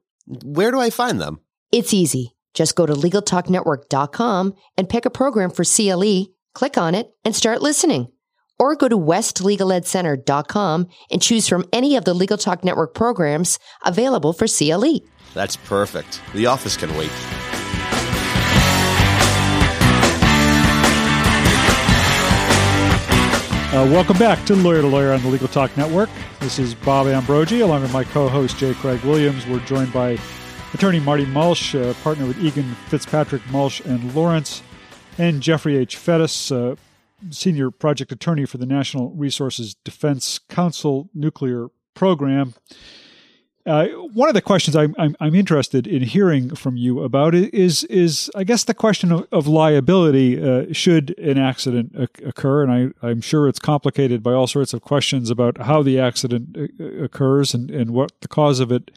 Where 0.44 0.70
do 0.70 0.78
I 0.78 0.90
find 0.90 1.20
them? 1.20 1.40
It's 1.72 1.92
easy. 1.92 2.36
Just 2.54 2.76
go 2.76 2.86
to 2.86 2.92
LegalTalkNetwork.com 2.92 4.54
and 4.76 4.88
pick 4.88 5.04
a 5.04 5.10
program 5.10 5.50
for 5.50 5.64
CLE 5.64 6.26
click 6.54 6.78
on 6.78 6.94
it 6.94 7.10
and 7.24 7.34
start 7.34 7.62
listening. 7.62 8.12
Or 8.60 8.76
go 8.76 8.88
to 8.88 8.96
westlegaledcenter.com 8.96 10.86
and 11.10 11.20
choose 11.20 11.48
from 11.48 11.68
any 11.72 11.96
of 11.96 12.04
the 12.04 12.14
Legal 12.14 12.38
Talk 12.38 12.62
Network 12.62 12.94
programs 12.94 13.58
available 13.84 14.32
for 14.32 14.46
CLE. 14.46 15.00
That's 15.34 15.56
perfect. 15.56 16.22
The 16.32 16.46
office 16.46 16.76
can 16.76 16.96
wait. 16.96 17.10
Uh, 23.72 23.84
welcome 23.90 24.16
back 24.16 24.42
to 24.46 24.54
Lawyer 24.54 24.80
to 24.80 24.86
Lawyer 24.86 25.12
on 25.12 25.20
the 25.22 25.28
Legal 25.28 25.48
Talk 25.48 25.76
Network. 25.76 26.08
This 26.38 26.58
is 26.60 26.74
Bob 26.74 27.08
Ambrogi, 27.08 27.62
along 27.62 27.82
with 27.82 27.92
my 27.92 28.04
co-host 28.04 28.56
J. 28.58 28.72
Craig 28.74 29.02
Williams. 29.02 29.44
We're 29.46 29.58
joined 29.60 29.92
by 29.92 30.18
attorney 30.72 31.00
Marty 31.00 31.26
Malsch, 31.26 31.74
uh, 31.78 31.92
partner 32.02 32.26
with 32.26 32.38
Egan 32.38 32.74
Fitzpatrick 32.88 33.42
Malsch 33.50 33.84
and 33.84 34.14
Lawrence 34.14 34.62
and 35.18 35.42
Jeffrey 35.42 35.76
H. 35.76 35.96
Fettus, 35.96 36.52
uh, 36.52 36.76
Senior 37.30 37.72
Project 37.72 38.12
Attorney 38.12 38.46
for 38.46 38.56
the 38.56 38.66
National 38.66 39.10
Resources 39.10 39.74
Defense 39.74 40.38
Council 40.38 41.10
Nuclear 41.12 41.66
Program. 41.94 42.54
Uh, 43.66 43.88
one 43.88 44.28
of 44.28 44.34
the 44.34 44.42
questions 44.42 44.76
I'm, 44.76 44.94
I'm, 44.96 45.16
I'm, 45.18 45.34
interested 45.34 45.88
in 45.88 46.02
hearing 46.02 46.54
from 46.54 46.76
you 46.76 47.02
about 47.02 47.34
is 47.34 47.82
is 47.84 48.30
I 48.36 48.44
guess 48.44 48.62
the 48.62 48.74
question 48.74 49.10
of, 49.10 49.26
of 49.32 49.48
liability 49.48 50.40
uh, 50.40 50.72
should 50.72 51.18
an 51.18 51.36
accident 51.36 51.92
occur, 52.24 52.62
and 52.62 52.94
I, 53.02 53.06
I'm 53.06 53.20
sure 53.20 53.48
it's 53.48 53.58
complicated 53.58 54.22
by 54.22 54.32
all 54.32 54.46
sorts 54.46 54.72
of 54.72 54.82
questions 54.82 55.30
about 55.30 55.58
how 55.58 55.82
the 55.82 55.98
accident 55.98 56.56
uh, 56.56 56.84
occurs 57.02 57.54
and, 57.54 57.68
and 57.70 57.90
what 57.90 58.12
the 58.20 58.28
cause 58.28 58.60
of 58.60 58.70
it 58.70 58.92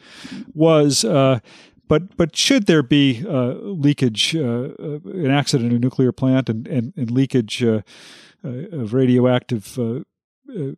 was. 0.54 1.04
Uh, 1.04 1.40
but 1.88 2.16
but 2.16 2.36
should 2.36 2.66
there 2.66 2.84
be 2.84 3.24
uh, 3.28 3.54
leakage, 3.54 4.36
uh, 4.36 4.68
uh 4.78 5.00
an 5.04 5.32
accident 5.32 5.72
in 5.72 5.78
a 5.78 5.80
nuclear 5.80 6.12
plant, 6.12 6.48
and 6.48 6.68
and, 6.68 6.92
and 6.96 7.10
leakage 7.10 7.64
uh, 7.64 7.82
uh 8.44 8.48
of 8.70 8.94
radioactive 8.94 9.76
uh, 9.80 10.04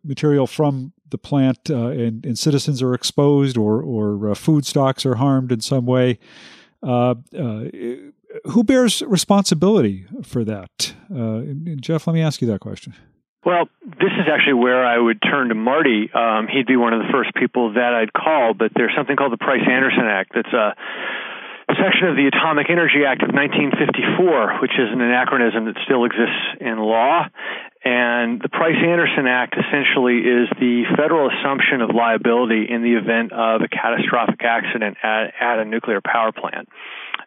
material 0.03 0.47
from 0.47 0.93
the 1.09 1.17
plant, 1.17 1.69
uh, 1.69 1.87
and, 1.87 2.25
and, 2.25 2.37
citizens 2.37 2.81
are 2.81 2.93
exposed, 2.93 3.57
or 3.57 3.81
or 3.81 4.31
uh, 4.31 4.35
food 4.35 4.65
stocks 4.65 5.05
are 5.05 5.15
harmed 5.15 5.51
in 5.51 5.61
some 5.61 5.85
way, 5.85 6.19
uh, 6.81 7.15
who 8.45 8.63
bears 8.63 9.01
responsibility 9.03 10.05
for 10.23 10.43
that? 10.43 10.93
Jeff, 11.79 12.07
let 12.07 12.13
me 12.13 12.21
ask 12.21 12.41
you 12.41 12.47
that 12.47 12.59
question. 12.59 12.95
Well, 13.45 13.67
this 13.85 14.11
is 14.15 14.27
actually 14.31 14.53
where 14.53 14.85
I 14.85 14.97
would 14.97 15.21
turn 15.21 15.49
to 15.49 15.55
Marty. 15.55 16.09
Um, 16.13 16.47
he'd 16.47 16.65
be 16.65 16.77
one 16.77 16.93
of 16.93 16.99
the 16.99 17.11
first 17.11 17.35
people 17.35 17.73
that 17.73 17.93
I'd 17.93 18.13
call, 18.13 18.53
but 18.53 18.71
there's 18.75 18.93
something 18.95 19.17
called 19.17 19.33
the 19.33 19.37
Price 19.37 19.67
Anderson 19.69 20.07
Act 20.07 20.31
that's 20.33 20.53
a 20.53 20.75
section 21.79 22.07
of 22.07 22.15
the 22.15 22.27
Atomic 22.27 22.69
Energy 22.69 23.05
Act 23.07 23.23
of 23.23 23.31
1954, 23.31 24.59
which 24.61 24.75
is 24.75 24.89
an 24.91 25.01
anachronism 25.01 25.65
that 25.65 25.77
still 25.83 26.05
exists 26.05 26.59
in 26.59 26.77
law. 26.77 27.27
And 27.83 28.41
the 28.41 28.47
Price 28.47 28.79
Anderson 28.79 29.27
Act 29.27 29.55
essentially 29.59 30.23
is 30.23 30.47
the 30.57 30.83
federal 30.95 31.29
assumption 31.29 31.81
of 31.81 31.91
liability 31.93 32.65
in 32.69 32.81
the 32.81 32.95
event 32.95 33.33
of 33.33 33.61
a 33.61 33.67
catastrophic 33.67 34.39
accident 34.41 34.97
at, 35.03 35.33
at 35.39 35.59
a 35.59 35.65
nuclear 35.65 35.99
power 35.99 36.31
plant. 36.31 36.69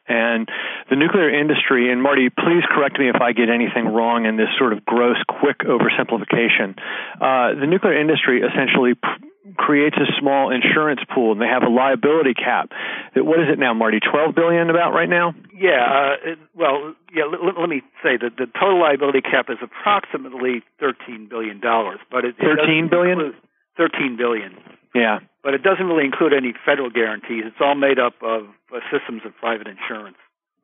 And 0.08 0.48
the 0.88 0.96
nuclear 0.96 1.28
industry, 1.28 1.92
and 1.92 2.00
Marty, 2.00 2.30
please 2.30 2.62
correct 2.70 2.98
me 2.98 3.08
if 3.10 3.20
I 3.20 3.32
get 3.32 3.50
anything 3.50 3.92
wrong 3.92 4.24
in 4.24 4.36
this 4.36 4.48
sort 4.56 4.72
of 4.72 4.84
gross, 4.84 5.18
quick 5.28 5.58
oversimplification. 5.60 6.78
Uh, 7.20 7.58
the 7.58 7.66
nuclear 7.66 7.98
industry 7.98 8.40
essentially 8.40 8.94
p- 8.94 9.28
creates 9.56 9.96
a 9.96 10.06
small 10.18 10.50
insurance 10.50 11.00
pool, 11.14 11.32
and 11.32 11.40
they 11.40 11.46
have 11.46 11.62
a 11.62 11.70
liability 11.70 12.34
cap. 12.34 12.70
What 13.14 13.40
is 13.40 13.46
it 13.52 13.58
now, 13.58 13.74
Marty? 13.74 14.00
Twelve 14.00 14.34
billion 14.34 14.70
about 14.70 14.92
right 14.92 15.08
now? 15.08 15.34
Yeah. 15.54 15.84
Uh, 15.86 16.32
it, 16.32 16.38
well, 16.54 16.94
yeah. 17.14 17.24
Let, 17.24 17.58
let, 17.58 17.68
me 17.68 17.82
say 18.02 18.16
that 18.20 18.36
the 18.36 18.46
total 18.58 18.80
liability 18.80 19.20
cap 19.20 19.46
is 19.48 19.58
approximately 19.62 20.62
thirteen 20.80 21.28
billion 21.28 21.60
dollars, 21.60 22.00
but 22.10 22.24
it, 22.24 22.36
it 22.38 22.42
thirteen 22.42 22.88
billion. 22.90 23.34
Thirteen 23.76 24.16
billion. 24.16 24.56
Yeah 24.94 25.20
but 25.46 25.54
it 25.54 25.62
doesn't 25.62 25.86
really 25.86 26.04
include 26.04 26.34
any 26.34 26.52
federal 26.66 26.90
guarantees. 26.90 27.46
It's 27.46 27.62
all 27.62 27.76
made 27.76 28.00
up 28.00 28.14
of 28.20 28.50
uh, 28.74 28.82
systems 28.90 29.22
of 29.24 29.30
private 29.38 29.68
insurance. 29.68 30.16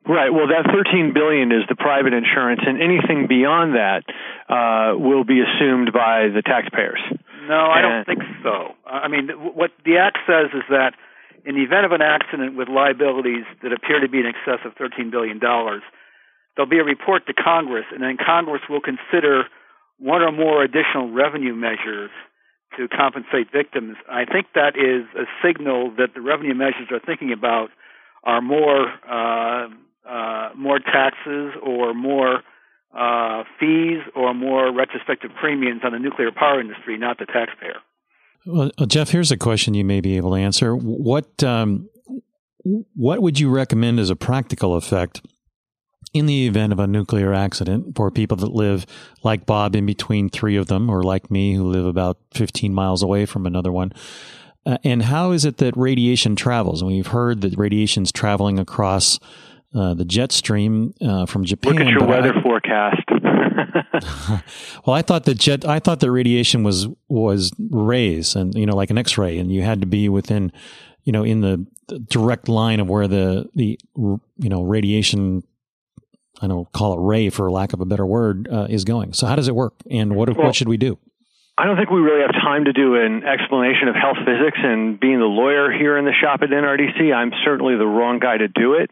Right. 0.05 0.27
Well, 0.27 0.51
that 0.51 0.67
13 0.67 1.13
billion 1.15 1.53
is 1.53 1.63
the 1.69 1.79
private 1.79 2.11
insurance, 2.11 2.59
and 2.67 2.83
anything 2.83 3.27
beyond 3.31 3.79
that 3.79 4.03
uh, 4.51 4.99
will 4.99 5.23
be 5.23 5.39
assumed 5.39 5.93
by 5.93 6.27
the 6.27 6.43
taxpayers. 6.43 6.99
No, 7.47 7.67
I 7.67 7.81
don't 7.81 8.05
think 8.05 8.21
so. 8.41 8.75
I 8.85 9.07
mean, 9.07 9.29
what 9.29 9.71
the 9.85 9.97
act 9.97 10.19
says 10.27 10.49
is 10.53 10.63
that 10.69 10.93
in 11.45 11.55
the 11.55 11.63
event 11.63 11.85
of 11.85 11.91
an 11.91 12.01
accident 12.01 12.55
with 12.55 12.69
liabilities 12.69 13.43
that 13.61 13.73
appear 13.73 13.99
to 13.99 14.07
be 14.07 14.19
in 14.19 14.25
excess 14.25 14.59
of 14.65 14.75
$13 14.75 15.11
billion, 15.11 15.39
there'll 15.39 16.69
be 16.69 16.79
a 16.79 16.83
report 16.83 17.27
to 17.27 17.33
Congress, 17.33 17.85
and 17.91 18.01
then 18.01 18.17
Congress 18.17 18.61
will 18.69 18.81
consider 18.81 19.43
one 19.99 20.21
or 20.21 20.31
more 20.31 20.63
additional 20.63 21.11
revenue 21.11 21.53
measures 21.53 22.11
to 22.77 22.87
compensate 22.87 23.51
victims. 23.51 23.97
I 24.09 24.25
think 24.25 24.47
that 24.55 24.75
is 24.75 25.05
a 25.15 25.25
signal 25.45 25.91
that 25.97 26.13
the 26.15 26.21
revenue 26.21 26.55
measures 26.55 26.87
they're 26.89 26.99
thinking 26.99 27.31
about 27.31 27.69
are 28.23 28.41
more 28.41 28.87
uh, 29.09 29.67
uh, 30.07 30.49
more 30.55 30.79
taxes 30.79 31.53
or 31.61 31.93
more 31.93 32.41
uh, 32.93 33.43
fees 33.59 34.01
or 34.15 34.33
more 34.33 34.71
retrospective 34.73 35.31
premiums 35.39 35.81
on 35.83 35.93
the 35.93 35.99
nuclear 35.99 36.31
power 36.31 36.61
industry, 36.61 36.97
not 36.97 37.17
the 37.17 37.25
taxpayer. 37.25 37.79
Well, 38.45 38.71
uh, 38.77 38.85
Jeff, 38.85 39.09
here's 39.09 39.31
a 39.31 39.37
question 39.37 39.73
you 39.73 39.85
may 39.85 40.01
be 40.01 40.17
able 40.17 40.31
to 40.31 40.37
answer. 40.37 40.75
What 40.75 41.43
um, 41.43 41.89
what 42.95 43.21
would 43.21 43.39
you 43.39 43.49
recommend 43.49 43.99
as 43.99 44.09
a 44.09 44.15
practical 44.15 44.75
effect 44.75 45.21
in 46.13 46.25
the 46.27 46.45
event 46.45 46.71
of 46.71 46.79
a 46.79 46.87
nuclear 46.87 47.33
accident 47.33 47.95
for 47.95 48.11
people 48.11 48.37
that 48.37 48.51
live 48.51 48.85
like 49.23 49.45
Bob 49.45 49.75
in 49.75 49.85
between 49.85 50.29
three 50.29 50.55
of 50.55 50.67
them, 50.67 50.89
or 50.89 51.03
like 51.03 51.31
me 51.31 51.55
who 51.55 51.63
live 51.63 51.85
about 51.85 52.17
15 52.33 52.73
miles 52.73 53.01
away 53.01 53.25
from 53.25 53.45
another 53.45 53.71
one? 53.71 53.91
Uh, 54.65 54.77
and 54.83 55.03
how 55.03 55.31
is 55.31 55.43
it 55.43 55.57
that 55.57 55.75
radiation 55.75 56.35
travels? 56.35 56.81
And 56.81 56.91
we've 56.91 57.07
heard 57.07 57.41
that 57.41 57.57
radiation's 57.57 58.11
traveling 58.11 58.59
across 58.59 59.19
uh, 59.75 59.93
the 59.93 60.05
jet 60.05 60.31
stream 60.31 60.93
uh, 61.01 61.25
from 61.25 61.45
Japan. 61.45 61.73
Look 61.73 61.81
at 61.81 61.87
your 61.87 62.05
weather 62.07 62.33
I, 62.35 62.41
forecast. 62.41 63.03
well, 64.85 64.95
I 64.95 65.01
thought 65.01 65.25
that 65.25 65.35
jet. 65.35 65.65
I 65.65 65.79
thought 65.79 65.99
that 65.99 66.11
radiation 66.11 66.63
was 66.63 66.87
was 67.07 67.51
rays, 67.71 68.35
and 68.35 68.53
you 68.55 68.65
know, 68.65 68.75
like 68.75 68.89
an 68.89 68.97
X-ray, 68.97 69.37
and 69.37 69.51
you 69.51 69.61
had 69.61 69.81
to 69.81 69.87
be 69.87 70.09
within, 70.09 70.51
you 71.03 71.11
know, 71.11 71.23
in 71.23 71.41
the, 71.41 71.65
the 71.87 71.99
direct 71.99 72.47
line 72.47 72.79
of 72.79 72.87
where 72.87 73.07
the 73.07 73.49
the 73.55 73.79
you 73.95 74.19
know 74.37 74.63
radiation. 74.63 75.43
I 76.41 76.47
don't 76.47 76.69
call 76.71 76.93
it 76.93 77.05
ray 77.05 77.29
for 77.29 77.49
lack 77.51 77.73
of 77.73 77.79
a 77.79 77.85
better 77.85 78.05
word 78.05 78.49
uh, 78.51 78.65
is 78.67 78.83
going. 78.83 79.13
So 79.13 79.27
how 79.27 79.35
does 79.35 79.47
it 79.47 79.55
work, 79.55 79.75
and 79.89 80.15
what 80.15 80.29
well, 80.29 80.47
what 80.47 80.55
should 80.55 80.67
we 80.67 80.77
do? 80.77 80.97
I 81.55 81.65
don't 81.65 81.77
think 81.77 81.91
we 81.91 82.01
really 82.01 82.21
have 82.25 82.33
time 82.33 82.65
to 82.65 82.73
do 82.73 82.95
an 82.95 83.23
explanation 83.23 83.87
of 83.87 83.93
health 83.93 84.17
physics 84.25 84.57
and 84.57 84.99
being 84.99 85.19
the 85.19 85.29
lawyer 85.29 85.71
here 85.71 85.99
in 85.99 86.05
the 86.05 86.13
shop 86.13 86.41
at 86.41 86.49
NRDC, 86.49 87.13
I'm 87.13 87.31
certainly 87.45 87.77
the 87.77 87.85
wrong 87.85 88.17
guy 88.17 88.37
to 88.37 88.47
do 88.47 88.73
it. 88.73 88.89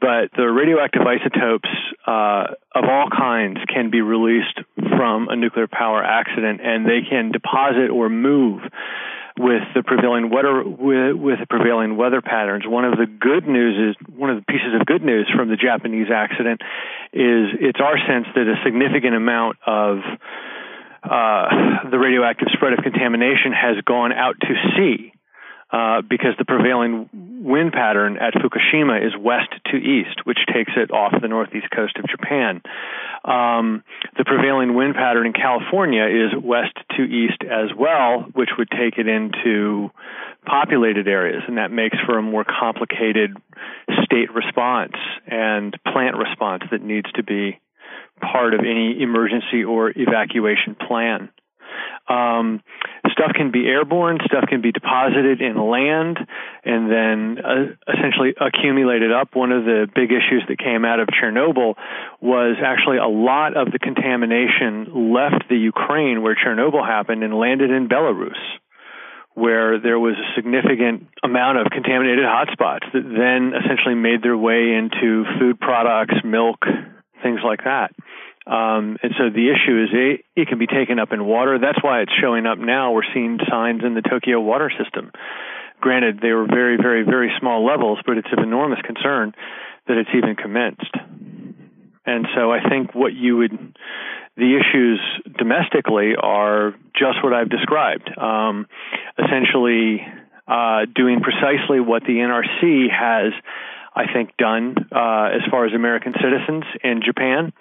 But 0.00 0.30
the 0.36 0.46
radioactive 0.46 1.02
isotopes 1.02 1.68
uh, 2.06 2.54
of 2.70 2.84
all 2.86 3.10
kinds 3.10 3.58
can 3.66 3.90
be 3.90 4.00
released 4.00 4.60
from 4.78 5.26
a 5.28 5.34
nuclear 5.34 5.66
power 5.66 6.04
accident 6.04 6.60
and 6.62 6.86
they 6.86 7.02
can 7.02 7.32
deposit 7.32 7.90
or 7.90 8.08
move 8.08 8.62
with 9.36 9.66
the 9.74 9.82
prevailing 9.82 10.30
weather 10.30 10.62
with, 10.62 11.18
with 11.18 11.40
the 11.40 11.46
prevailing 11.50 11.96
weather 11.96 12.22
patterns. 12.22 12.62
One 12.64 12.84
of 12.84 12.94
the 12.94 13.06
good 13.06 13.48
news 13.48 13.90
is 13.90 14.06
one 14.14 14.30
of 14.30 14.36
the 14.36 14.46
pieces 14.46 14.70
of 14.78 14.86
good 14.86 15.02
news 15.02 15.26
from 15.34 15.48
the 15.48 15.56
Japanese 15.56 16.06
accident 16.14 16.62
is 17.12 17.50
it's 17.58 17.80
our 17.82 17.98
sense 18.06 18.30
that 18.38 18.46
a 18.46 18.54
significant 18.62 19.16
amount 19.16 19.58
of 19.66 19.98
uh, 21.04 21.88
the 21.90 21.98
radioactive 21.98 22.48
spread 22.52 22.72
of 22.72 22.80
contamination 22.82 23.52
has 23.52 23.76
gone 23.84 24.12
out 24.12 24.36
to 24.40 24.54
sea 24.76 25.12
uh, 25.74 26.02
because 26.02 26.32
the 26.38 26.44
prevailing 26.44 27.08
wind 27.42 27.72
pattern 27.72 28.16
at 28.16 28.32
Fukushima 28.34 29.04
is 29.04 29.12
west 29.18 29.50
to 29.66 29.76
east, 29.76 30.24
which 30.24 30.38
takes 30.52 30.72
it 30.76 30.90
off 30.92 31.12
the 31.20 31.28
northeast 31.28 31.66
coast 31.74 31.96
of 31.98 32.04
Japan. 32.08 32.62
Um, 33.24 33.82
the 34.16 34.24
prevailing 34.24 34.74
wind 34.74 34.94
pattern 34.94 35.26
in 35.26 35.32
California 35.32 36.04
is 36.04 36.30
west 36.40 36.76
to 36.96 37.02
east 37.02 37.42
as 37.42 37.70
well, 37.76 38.26
which 38.34 38.50
would 38.56 38.70
take 38.70 38.98
it 38.98 39.08
into 39.08 39.90
populated 40.46 41.08
areas, 41.08 41.42
and 41.48 41.58
that 41.58 41.70
makes 41.70 41.96
for 42.06 42.18
a 42.18 42.22
more 42.22 42.44
complicated 42.44 43.36
state 44.04 44.32
response 44.32 44.94
and 45.26 45.76
plant 45.92 46.16
response 46.16 46.62
that 46.70 46.82
needs 46.82 47.10
to 47.12 47.22
be 47.22 47.58
part 48.20 48.54
of 48.54 48.60
any 48.60 49.02
emergency 49.02 49.64
or 49.64 49.90
evacuation 49.94 50.74
plan. 50.74 51.30
Um, 52.06 52.60
stuff 53.10 53.32
can 53.34 53.50
be 53.50 53.66
airborne, 53.66 54.18
stuff 54.26 54.44
can 54.48 54.60
be 54.60 54.72
deposited 54.72 55.40
in 55.40 55.56
land, 55.56 56.18
and 56.64 56.90
then 56.90 57.38
uh, 57.42 57.92
essentially 57.92 58.34
accumulated 58.38 59.10
up. 59.10 59.34
One 59.34 59.52
of 59.52 59.64
the 59.64 59.88
big 59.94 60.10
issues 60.12 60.44
that 60.48 60.58
came 60.58 60.84
out 60.84 61.00
of 61.00 61.08
Chernobyl 61.08 61.74
was 62.20 62.56
actually 62.62 62.98
a 62.98 63.08
lot 63.08 63.56
of 63.56 63.72
the 63.72 63.78
contamination 63.78 65.14
left 65.14 65.48
the 65.48 65.56
Ukraine 65.56 66.22
where 66.22 66.36
Chernobyl 66.36 66.86
happened 66.86 67.22
and 67.24 67.34
landed 67.34 67.70
in 67.70 67.88
Belarus 67.88 68.40
where 69.34 69.80
there 69.80 69.98
was 69.98 70.14
a 70.14 70.34
significant 70.36 71.08
amount 71.24 71.58
of 71.58 71.66
contaminated 71.72 72.24
hotspots 72.24 72.86
that 72.92 73.02
then 73.02 73.52
essentially 73.52 73.96
made 73.96 74.22
their 74.22 74.36
way 74.36 74.72
into 74.72 75.24
food 75.40 75.58
products, 75.58 76.14
milk, 76.22 76.64
things 77.24 77.40
like 77.44 77.64
that. 77.64 77.90
Um, 78.46 78.98
and 79.02 79.12
so 79.16 79.30
the 79.32 79.48
issue 79.48 79.82
is 79.82 79.88
it, 79.92 80.24
it 80.36 80.48
can 80.48 80.58
be 80.58 80.66
taken 80.66 80.98
up 80.98 81.12
in 81.12 81.24
water. 81.24 81.58
That's 81.58 81.82
why 81.82 82.02
it's 82.02 82.12
showing 82.20 82.44
up 82.44 82.58
now. 82.58 82.92
We're 82.92 83.08
seeing 83.14 83.38
signs 83.50 83.82
in 83.84 83.94
the 83.94 84.02
Tokyo 84.02 84.38
water 84.38 84.70
system. 84.76 85.10
Granted, 85.80 86.20
they 86.20 86.32
were 86.32 86.46
very, 86.46 86.76
very, 86.76 87.04
very 87.04 87.32
small 87.40 87.64
levels, 87.64 87.98
but 88.06 88.18
it's 88.18 88.28
of 88.32 88.38
enormous 88.44 88.80
concern 88.84 89.32
that 89.88 89.96
it's 89.96 90.10
even 90.14 90.36
commenced. 90.36 90.94
And 92.06 92.26
so 92.36 92.52
I 92.52 92.68
think 92.68 92.94
what 92.94 93.14
you 93.14 93.38
would, 93.38 93.76
the 94.36 94.60
issues 94.60 95.00
domestically 95.38 96.12
are 96.20 96.74
just 96.94 97.24
what 97.24 97.32
I've 97.32 97.48
described. 97.48 98.10
Um, 98.18 98.66
essentially, 99.18 100.06
uh, 100.46 100.84
doing 100.94 101.20
precisely 101.20 101.80
what 101.80 102.02
the 102.02 102.20
NRC 102.20 102.90
has, 102.92 103.32
I 103.94 104.12
think, 104.12 104.36
done 104.36 104.74
uh, 104.90 105.30
as 105.34 105.42
far 105.50 105.66
as 105.66 105.72
American 105.72 106.14
citizens 106.20 106.64
in 106.82 107.00
Japan 107.04 107.52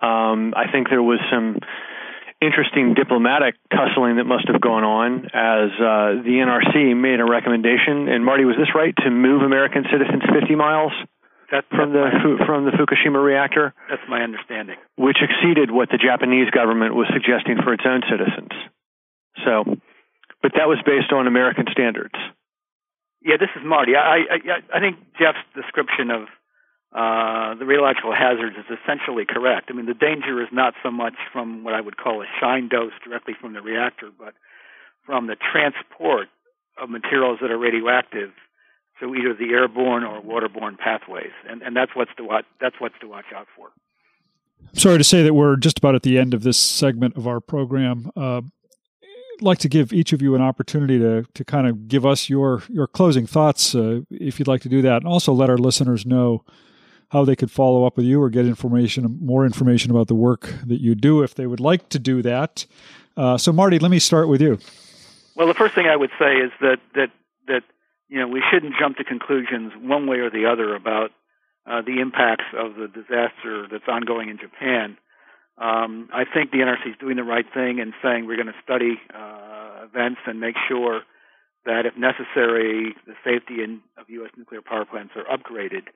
um, 0.00 0.54
I 0.54 0.70
think 0.70 0.88
there 0.88 1.02
was 1.02 1.18
some 1.30 1.58
interesting 2.40 2.94
diplomatic 2.94 3.58
tussling 3.74 4.22
that 4.22 4.30
must 4.30 4.46
have 4.46 4.60
gone 4.60 4.86
on 4.86 5.26
as 5.34 5.74
uh, 5.74 6.22
the 6.22 6.38
NRC 6.38 6.94
made 6.94 7.18
a 7.18 7.26
recommendation. 7.26 8.06
And 8.06 8.24
Marty, 8.24 8.44
was 8.44 8.54
this 8.54 8.70
right 8.74 8.94
to 9.02 9.10
move 9.10 9.42
American 9.42 9.84
citizens 9.90 10.22
50 10.22 10.54
miles 10.54 10.92
that's, 11.50 11.66
from 11.68 11.92
the 11.92 12.06
from 12.46 12.64
the 12.64 12.70
Fukushima 12.78 13.18
reactor? 13.18 13.74
That's 13.90 14.06
my 14.08 14.22
understanding. 14.22 14.76
Which 14.94 15.18
exceeded 15.18 15.70
what 15.70 15.90
the 15.90 15.98
Japanese 15.98 16.50
government 16.50 16.94
was 16.94 17.10
suggesting 17.10 17.58
for 17.64 17.74
its 17.74 17.82
own 17.82 18.02
citizens. 18.06 18.54
So, 19.42 19.64
but 20.42 20.54
that 20.54 20.70
was 20.70 20.78
based 20.86 21.10
on 21.10 21.26
American 21.26 21.66
standards. 21.72 22.14
Yeah, 23.28 23.36
this 23.36 23.50
is 23.54 23.62
Marty. 23.62 23.92
I 23.94 24.24
I, 24.24 24.76
I 24.76 24.80
think 24.80 24.96
Jeff's 25.20 25.44
description 25.54 26.10
of 26.10 26.22
uh, 26.96 27.52
the 27.60 27.68
radiological 27.68 28.16
hazards 28.16 28.56
is 28.56 28.64
essentially 28.72 29.26
correct. 29.28 29.68
I 29.68 29.74
mean, 29.74 29.84
the 29.84 29.92
danger 29.92 30.40
is 30.40 30.48
not 30.50 30.72
so 30.82 30.90
much 30.90 31.12
from 31.30 31.62
what 31.62 31.74
I 31.74 31.82
would 31.82 31.98
call 31.98 32.22
a 32.22 32.26
shine 32.40 32.68
dose 32.68 32.96
directly 33.04 33.34
from 33.38 33.52
the 33.52 33.60
reactor, 33.60 34.08
but 34.18 34.32
from 35.04 35.26
the 35.26 35.36
transport 35.36 36.28
of 36.80 36.88
materials 36.88 37.40
that 37.42 37.50
are 37.50 37.58
radioactive 37.58 38.30
through 38.98 39.14
either 39.16 39.34
the 39.34 39.52
airborne 39.52 40.04
or 40.04 40.22
waterborne 40.22 40.78
pathways, 40.78 41.32
and, 41.46 41.60
and 41.60 41.76
that's 41.76 41.94
what's 41.94 42.14
to 42.16 42.24
watch. 42.24 42.46
That's 42.62 42.76
what's 42.78 42.98
to 43.02 43.08
watch 43.08 43.26
out 43.36 43.46
for. 43.54 43.68
Sorry 44.72 44.96
to 44.96 45.04
say 45.04 45.22
that 45.22 45.34
we're 45.34 45.56
just 45.56 45.76
about 45.76 45.94
at 45.94 46.02
the 46.02 46.16
end 46.16 46.32
of 46.32 46.44
this 46.44 46.56
segment 46.56 47.16
of 47.18 47.26
our 47.26 47.40
program. 47.40 48.10
Uh, 48.16 48.40
like 49.42 49.58
to 49.58 49.68
give 49.68 49.92
each 49.92 50.12
of 50.12 50.22
you 50.22 50.34
an 50.34 50.42
opportunity 50.42 50.98
to 50.98 51.24
to 51.34 51.44
kind 51.44 51.66
of 51.66 51.88
give 51.88 52.04
us 52.06 52.28
your 52.28 52.62
your 52.68 52.86
closing 52.86 53.26
thoughts, 53.26 53.74
uh, 53.74 54.00
if 54.10 54.38
you'd 54.38 54.48
like 54.48 54.62
to 54.62 54.68
do 54.68 54.82
that, 54.82 54.98
and 54.98 55.06
also 55.06 55.32
let 55.32 55.50
our 55.50 55.58
listeners 55.58 56.04
know 56.06 56.44
how 57.10 57.24
they 57.24 57.36
could 57.36 57.50
follow 57.50 57.84
up 57.84 57.96
with 57.96 58.04
you 58.04 58.22
or 58.22 58.28
get 58.28 58.44
information, 58.44 59.18
more 59.22 59.46
information 59.46 59.90
about 59.90 60.08
the 60.08 60.14
work 60.14 60.52
that 60.66 60.80
you 60.80 60.94
do 60.94 61.22
if 61.22 61.34
they 61.34 61.46
would 61.46 61.60
like 61.60 61.88
to 61.88 61.98
do 61.98 62.20
that. 62.20 62.66
Uh, 63.16 63.38
so, 63.38 63.50
Marty, 63.50 63.78
let 63.78 63.90
me 63.90 63.98
start 63.98 64.28
with 64.28 64.42
you. 64.42 64.58
Well, 65.34 65.46
the 65.46 65.54
first 65.54 65.74
thing 65.74 65.86
I 65.86 65.96
would 65.96 66.10
say 66.18 66.36
is 66.36 66.52
that 66.60 66.78
that 66.94 67.10
that 67.46 67.62
you 68.08 68.18
know 68.18 68.28
we 68.28 68.42
shouldn't 68.50 68.74
jump 68.78 68.96
to 68.98 69.04
conclusions 69.04 69.72
one 69.80 70.06
way 70.06 70.18
or 70.18 70.30
the 70.30 70.46
other 70.46 70.74
about 70.74 71.10
uh, 71.66 71.82
the 71.82 72.00
impacts 72.00 72.46
of 72.56 72.74
the 72.74 72.88
disaster 72.88 73.66
that's 73.70 73.88
ongoing 73.88 74.28
in 74.28 74.38
Japan. 74.38 74.96
Um, 75.60 76.08
I 76.12 76.24
think 76.24 76.52
the 76.52 76.58
NRC 76.58 76.90
is 76.90 76.96
doing 77.00 77.16
the 77.16 77.24
right 77.24 77.46
thing 77.52 77.78
in 77.78 77.92
saying 78.02 78.26
we're 78.26 78.36
going 78.36 78.46
to 78.46 78.62
study 78.62 79.00
uh, 79.12 79.84
events 79.84 80.20
and 80.26 80.40
make 80.40 80.54
sure 80.68 81.02
that, 81.66 81.84
if 81.84 81.96
necessary, 81.96 82.94
the 83.06 83.14
safety 83.24 83.62
in, 83.62 83.80
of 83.98 84.08
U.S. 84.08 84.30
nuclear 84.36 84.62
power 84.62 84.84
plants 84.84 85.14
are 85.16 85.24
upgraded. 85.24 85.90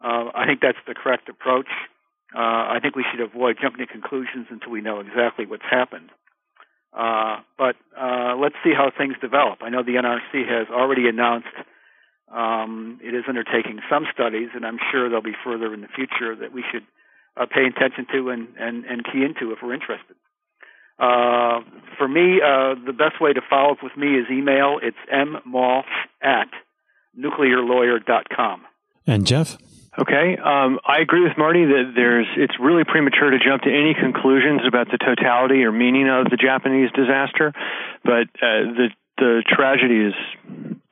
Uh, 0.00 0.30
I 0.34 0.46
think 0.46 0.60
that's 0.60 0.78
the 0.86 0.94
correct 0.94 1.28
approach. 1.28 1.68
Uh, 2.34 2.70
I 2.70 2.78
think 2.80 2.94
we 2.94 3.04
should 3.10 3.20
avoid 3.20 3.58
jumping 3.60 3.84
to 3.84 3.92
conclusions 3.92 4.46
until 4.50 4.70
we 4.70 4.80
know 4.80 5.00
exactly 5.00 5.44
what's 5.46 5.66
happened. 5.68 6.10
Uh, 6.92 7.38
but 7.58 7.76
uh, 7.98 8.36
let's 8.36 8.56
see 8.62 8.72
how 8.74 8.90
things 8.96 9.14
develop. 9.20 9.58
I 9.62 9.68
know 9.68 9.82
the 9.82 9.98
NRC 9.98 10.46
has 10.48 10.68
already 10.70 11.08
announced 11.08 11.54
um, 12.32 13.00
it 13.02 13.14
is 13.14 13.24
undertaking 13.28 13.80
some 13.90 14.06
studies, 14.12 14.50
and 14.54 14.64
I'm 14.64 14.78
sure 14.90 15.08
there'll 15.08 15.22
be 15.22 15.36
further 15.44 15.74
in 15.74 15.80
the 15.80 15.88
future 15.88 16.36
that 16.36 16.52
we 16.52 16.64
should 16.70 16.84
uh, 17.36 17.46
pay 17.46 17.66
attention 17.66 18.06
to 18.12 18.30
and, 18.30 18.48
and, 18.58 18.84
and 18.84 19.04
key 19.04 19.24
into 19.24 19.52
if 19.52 19.58
we're 19.62 19.74
interested. 19.74 20.16
Uh, 20.98 21.60
for 21.96 22.06
me, 22.06 22.40
uh, 22.44 22.74
the 22.84 22.92
best 22.92 23.20
way 23.20 23.32
to 23.32 23.40
follow 23.48 23.72
up 23.72 23.78
with 23.82 23.96
me 23.96 24.18
is 24.18 24.26
email. 24.30 24.78
It's 24.82 24.96
mmolf 25.10 25.84
at 26.22 26.48
nuclearlawyer.com. 27.18 28.62
And 29.06 29.26
Jeff? 29.26 29.56
Okay, 29.98 30.36
um, 30.38 30.78
I 30.86 31.00
agree 31.02 31.24
with 31.24 31.36
Marty 31.36 31.64
that 31.64 31.92
there's 31.96 32.26
it's 32.36 32.54
really 32.60 32.84
premature 32.84 33.30
to 33.30 33.38
jump 33.38 33.62
to 33.62 33.70
any 33.70 33.92
conclusions 33.92 34.62
about 34.66 34.86
the 34.86 34.98
totality 34.98 35.64
or 35.64 35.72
meaning 35.72 36.08
of 36.08 36.30
the 36.30 36.36
Japanese 36.36 36.90
disaster, 36.94 37.52
but 38.04 38.30
uh, 38.38 38.70
the 38.78 38.88
the 39.18 39.42
tragedy 39.48 40.06
is 40.06 40.14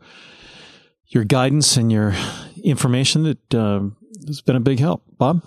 your 1.08 1.24
guidance 1.24 1.78
and 1.78 1.92
your 1.92 2.14
information. 2.64 3.24
That 3.24 3.56
uh, 3.56 3.82
has 4.28 4.42
been 4.42 4.56
a 4.56 4.60
big 4.60 4.80
help, 4.80 5.04
Bob. 5.18 5.44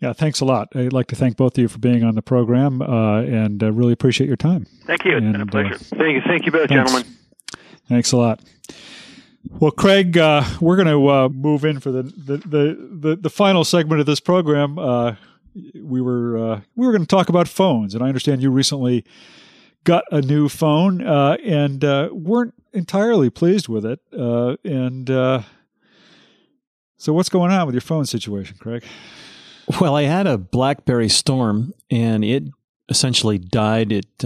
Yeah, 0.00 0.12
thanks 0.12 0.40
a 0.40 0.44
lot. 0.44 0.74
I'd 0.74 0.92
like 0.92 1.06
to 1.08 1.14
thank 1.16 1.36
both 1.36 1.56
of 1.56 1.62
you 1.62 1.68
for 1.68 1.78
being 1.78 2.02
on 2.02 2.16
the 2.16 2.22
program, 2.22 2.82
uh, 2.82 3.20
and 3.20 3.62
uh, 3.62 3.70
really 3.70 3.92
appreciate 3.92 4.26
your 4.26 4.36
time. 4.36 4.66
Thank 4.84 5.04
you. 5.04 5.16
It's 5.16 5.22
and, 5.22 5.32
been 5.32 5.40
a 5.42 5.46
pleasure. 5.46 5.78
thank 5.78 6.14
you. 6.14 6.22
Thank 6.26 6.46
you 6.46 6.50
both, 6.50 6.68
thanks. 6.68 6.90
gentlemen. 6.90 7.16
Thanks 7.88 8.10
a 8.10 8.16
lot. 8.16 8.40
Well, 9.48 9.70
Craig, 9.70 10.18
uh, 10.18 10.42
we're 10.60 10.76
going 10.76 10.88
to 10.88 11.08
uh, 11.08 11.28
move 11.28 11.64
in 11.64 11.78
for 11.78 11.92
the, 11.92 12.02
the 12.02 12.36
the, 12.38 12.88
the 12.90 13.16
the 13.16 13.30
final 13.30 13.62
segment 13.64 14.00
of 14.00 14.06
this 14.06 14.18
program. 14.18 14.78
Uh, 15.56 15.80
we 15.82 16.00
were 16.00 16.38
uh, 16.38 16.60
we 16.76 16.86
were 16.86 16.92
going 16.92 17.02
to 17.02 17.08
talk 17.08 17.28
about 17.28 17.48
phones, 17.48 17.94
and 17.94 18.02
I 18.02 18.08
understand 18.08 18.42
you 18.42 18.50
recently 18.50 19.04
got 19.84 20.04
a 20.10 20.20
new 20.20 20.48
phone 20.48 21.04
uh, 21.04 21.36
and 21.44 21.84
uh, 21.84 22.08
weren't 22.12 22.54
entirely 22.72 23.30
pleased 23.30 23.68
with 23.68 23.84
it. 23.84 24.00
and 24.12 25.08
so, 26.96 27.12
what's 27.12 27.28
going 27.28 27.50
on 27.50 27.66
with 27.66 27.74
your 27.74 27.80
phone 27.80 28.06
situation, 28.06 28.56
Craig? 28.58 28.84
Well, 29.80 29.96
I 29.96 30.02
had 30.02 30.26
a 30.26 30.38
BlackBerry 30.38 31.08
Storm, 31.08 31.72
and 31.90 32.24
it 32.24 32.44
essentially 32.88 33.38
died. 33.38 33.92
It 33.92 34.24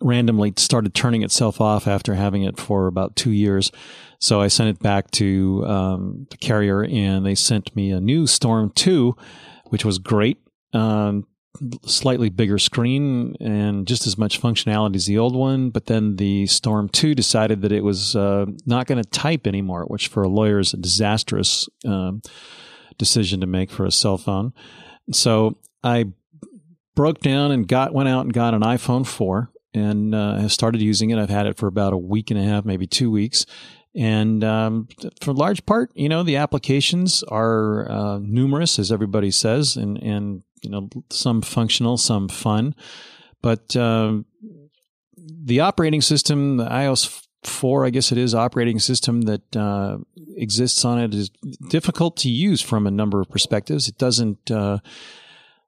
randomly 0.00 0.52
started 0.56 0.94
turning 0.94 1.22
itself 1.22 1.60
off 1.60 1.86
after 1.86 2.14
having 2.14 2.42
it 2.42 2.58
for 2.58 2.86
about 2.86 3.16
two 3.16 3.30
years. 3.30 3.70
So 4.18 4.40
I 4.40 4.48
sent 4.48 4.68
it 4.68 4.80
back 4.80 5.10
to 5.12 5.64
um, 5.66 6.26
the 6.30 6.36
carrier, 6.36 6.84
and 6.84 7.26
they 7.26 7.34
sent 7.34 7.74
me 7.74 7.90
a 7.90 8.00
new 8.00 8.26
Storm 8.26 8.70
2 8.74 9.16
which 9.72 9.86
was 9.86 9.98
great. 9.98 10.36
Um, 10.74 11.26
slightly 11.86 12.28
bigger 12.28 12.58
screen 12.58 13.36
and 13.40 13.86
just 13.86 14.06
as 14.06 14.18
much 14.18 14.38
functionality 14.38 14.96
as 14.96 15.06
the 15.06 15.16
old 15.16 15.34
one. 15.34 15.70
But 15.70 15.86
then 15.86 16.16
the 16.16 16.46
Storm 16.46 16.90
2 16.90 17.14
decided 17.14 17.62
that 17.62 17.72
it 17.72 17.82
was 17.82 18.14
uh, 18.14 18.44
not 18.66 18.86
going 18.86 19.02
to 19.02 19.08
type 19.08 19.46
anymore, 19.46 19.84
which 19.86 20.08
for 20.08 20.22
a 20.22 20.28
lawyer 20.28 20.58
is 20.58 20.74
a 20.74 20.76
disastrous 20.76 21.70
um, 21.86 22.20
decision 22.98 23.40
to 23.40 23.46
make 23.46 23.70
for 23.70 23.86
a 23.86 23.90
cell 23.90 24.18
phone. 24.18 24.52
So 25.10 25.56
I 25.82 26.12
broke 26.94 27.20
down 27.20 27.50
and 27.50 27.66
got 27.66 27.94
went 27.94 28.10
out 28.10 28.26
and 28.26 28.32
got 28.34 28.52
an 28.52 28.60
iPhone 28.60 29.06
4 29.06 29.50
and 29.72 30.14
uh, 30.14 30.36
have 30.36 30.52
started 30.52 30.82
using 30.82 31.08
it. 31.08 31.18
I've 31.18 31.30
had 31.30 31.46
it 31.46 31.56
for 31.56 31.66
about 31.66 31.94
a 31.94 31.98
week 31.98 32.30
and 32.30 32.38
a 32.38 32.42
half, 32.42 32.66
maybe 32.66 32.86
two 32.86 33.10
weeks. 33.10 33.46
And 33.94 34.42
um, 34.42 34.88
for 35.20 35.34
large 35.34 35.66
part, 35.66 35.90
you 35.94 36.08
know, 36.08 36.22
the 36.22 36.36
applications 36.36 37.22
are 37.24 37.90
uh, 37.90 38.18
numerous, 38.18 38.78
as 38.78 38.90
everybody 38.90 39.30
says, 39.30 39.76
and, 39.76 39.98
and, 39.98 40.42
you 40.62 40.70
know, 40.70 40.88
some 41.10 41.42
functional, 41.42 41.98
some 41.98 42.28
fun. 42.28 42.74
But 43.42 43.76
um, 43.76 44.24
the 45.16 45.60
operating 45.60 46.00
system, 46.00 46.56
the 46.56 46.66
iOS 46.66 47.26
4, 47.42 47.84
I 47.84 47.90
guess 47.90 48.12
it 48.12 48.18
is, 48.18 48.34
operating 48.34 48.78
system 48.78 49.22
that 49.22 49.56
uh, 49.56 49.98
exists 50.36 50.84
on 50.84 50.98
it 50.98 51.12
is 51.12 51.30
difficult 51.68 52.16
to 52.18 52.30
use 52.30 52.62
from 52.62 52.86
a 52.86 52.90
number 52.90 53.20
of 53.20 53.28
perspectives. 53.28 53.88
It 53.88 53.98
doesn't. 53.98 54.50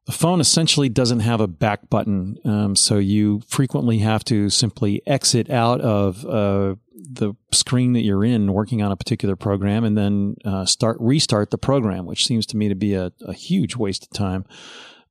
The 0.06 0.12
phone 0.12 0.40
essentially 0.40 0.90
doesn't 0.90 1.20
have 1.20 1.40
a 1.40 1.46
back 1.46 1.88
button, 1.88 2.36
um, 2.44 2.76
so 2.76 2.98
you 2.98 3.40
frequently 3.46 3.98
have 3.98 4.22
to 4.26 4.50
simply 4.50 5.00
exit 5.06 5.48
out 5.48 5.80
of 5.80 6.26
uh, 6.26 6.74
the 6.94 7.34
screen 7.52 7.94
that 7.94 8.02
you're 8.02 8.24
in 8.24 8.52
working 8.52 8.82
on 8.82 8.92
a 8.92 8.96
particular 8.96 9.34
program 9.34 9.82
and 9.82 9.96
then 9.96 10.36
uh, 10.44 10.66
start 10.66 10.98
restart 11.00 11.50
the 11.50 11.58
program, 11.58 12.04
which 12.04 12.26
seems 12.26 12.44
to 12.46 12.56
me 12.56 12.68
to 12.68 12.74
be 12.74 12.94
a, 12.94 13.12
a 13.22 13.32
huge 13.32 13.76
waste 13.76 14.04
of 14.04 14.10
time. 14.10 14.44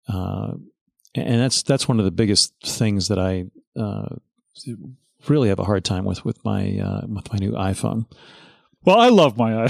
Uh, 0.07 0.53
and 1.15 1.41
that's 1.41 1.63
that's 1.63 1.87
one 1.87 1.99
of 1.99 2.05
the 2.05 2.11
biggest 2.11 2.53
things 2.63 3.07
that 3.07 3.19
I 3.19 3.45
uh, 3.79 4.15
really 5.27 5.49
have 5.49 5.59
a 5.59 5.63
hard 5.63 5.85
time 5.85 6.05
with 6.05 6.25
with 6.25 6.43
my 6.43 6.79
uh, 6.79 7.01
with 7.07 7.31
my 7.31 7.39
new 7.39 7.51
iPhone. 7.51 8.05
Well, 8.85 8.99
I 8.99 9.09
love 9.09 9.37
my 9.37 9.65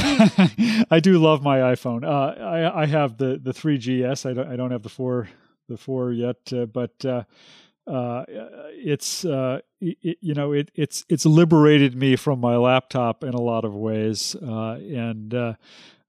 I 0.91 0.99
do 0.99 1.19
love 1.19 1.43
my 1.43 1.59
iPhone. 1.59 2.03
Uh, 2.03 2.41
I 2.41 2.83
I 2.83 2.85
have 2.87 3.17
the 3.17 3.39
the 3.41 3.53
3GS. 3.53 4.29
I 4.29 4.33
don't 4.33 4.47
I 4.47 4.55
don't 4.55 4.71
have 4.71 4.81
the 4.81 4.89
four 4.89 5.29
the 5.69 5.77
four 5.77 6.11
yet, 6.11 6.37
uh, 6.51 6.65
but 6.65 7.05
uh, 7.05 7.23
uh 7.85 8.25
it's 8.27 9.23
uh, 9.23 9.59
it, 9.79 10.17
you 10.21 10.33
know 10.33 10.51
it 10.51 10.71
it's 10.73 11.05
it's 11.09 11.25
liberated 11.27 11.95
me 11.95 12.15
from 12.15 12.39
my 12.39 12.55
laptop 12.57 13.23
in 13.23 13.35
a 13.35 13.41
lot 13.41 13.65
of 13.65 13.75
ways, 13.75 14.35
uh, 14.35 14.73
and 14.73 15.33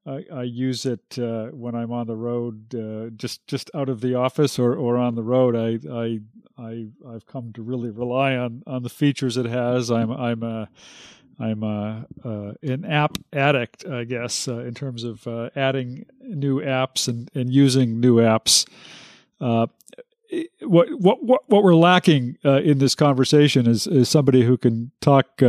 I, 0.07 0.25
I, 0.31 0.43
use 0.43 0.85
it 0.85 1.17
when 1.17 1.75
I'm 1.75 1.91
on 1.91 2.07
the 2.07 2.15
road, 2.15 3.13
just 3.17 3.45
just 3.45 3.69
out 3.75 3.89
of 3.89 4.01
the 4.01 4.15
office 4.15 4.57
or, 4.57 4.75
or 4.75 4.97
on 4.97 5.13
the 5.13 5.23
road. 5.23 5.55
I 5.55 5.79
I 5.91 6.19
I 6.57 6.87
I've 7.07 7.27
come 7.27 7.53
to 7.53 7.61
really 7.61 7.91
rely 7.91 8.35
on 8.35 8.63
on 8.65 8.81
the 8.81 8.89
features 8.89 9.37
it 9.37 9.45
has. 9.45 9.91
I'm 9.91 10.11
I'm 10.11 10.41
a 10.41 10.69
I'm 11.39 11.63
uh, 11.63 12.01
uh, 12.23 12.53
an 12.61 12.85
app 12.85 13.17
addict, 13.33 13.85
I 13.85 14.05
guess, 14.05 14.47
uh, 14.47 14.59
in 14.59 14.73
terms 14.73 15.03
of 15.03 15.27
uh, 15.27 15.49
adding 15.55 16.05
new 16.21 16.61
apps 16.61 17.07
and, 17.07 17.29
and 17.35 17.51
using 17.51 17.99
new 17.99 18.17
apps. 18.17 18.67
Uh, 19.41 19.67
what 20.61 20.89
what 20.99 21.23
what 21.23 21.41
what 21.47 21.63
we're 21.63 21.75
lacking 21.75 22.37
uh, 22.43 22.61
in 22.61 22.79
this 22.79 22.95
conversation 22.95 23.67
is 23.67 23.85
is 23.85 24.09
somebody 24.09 24.43
who 24.43 24.57
can 24.57 24.91
talk 25.01 25.41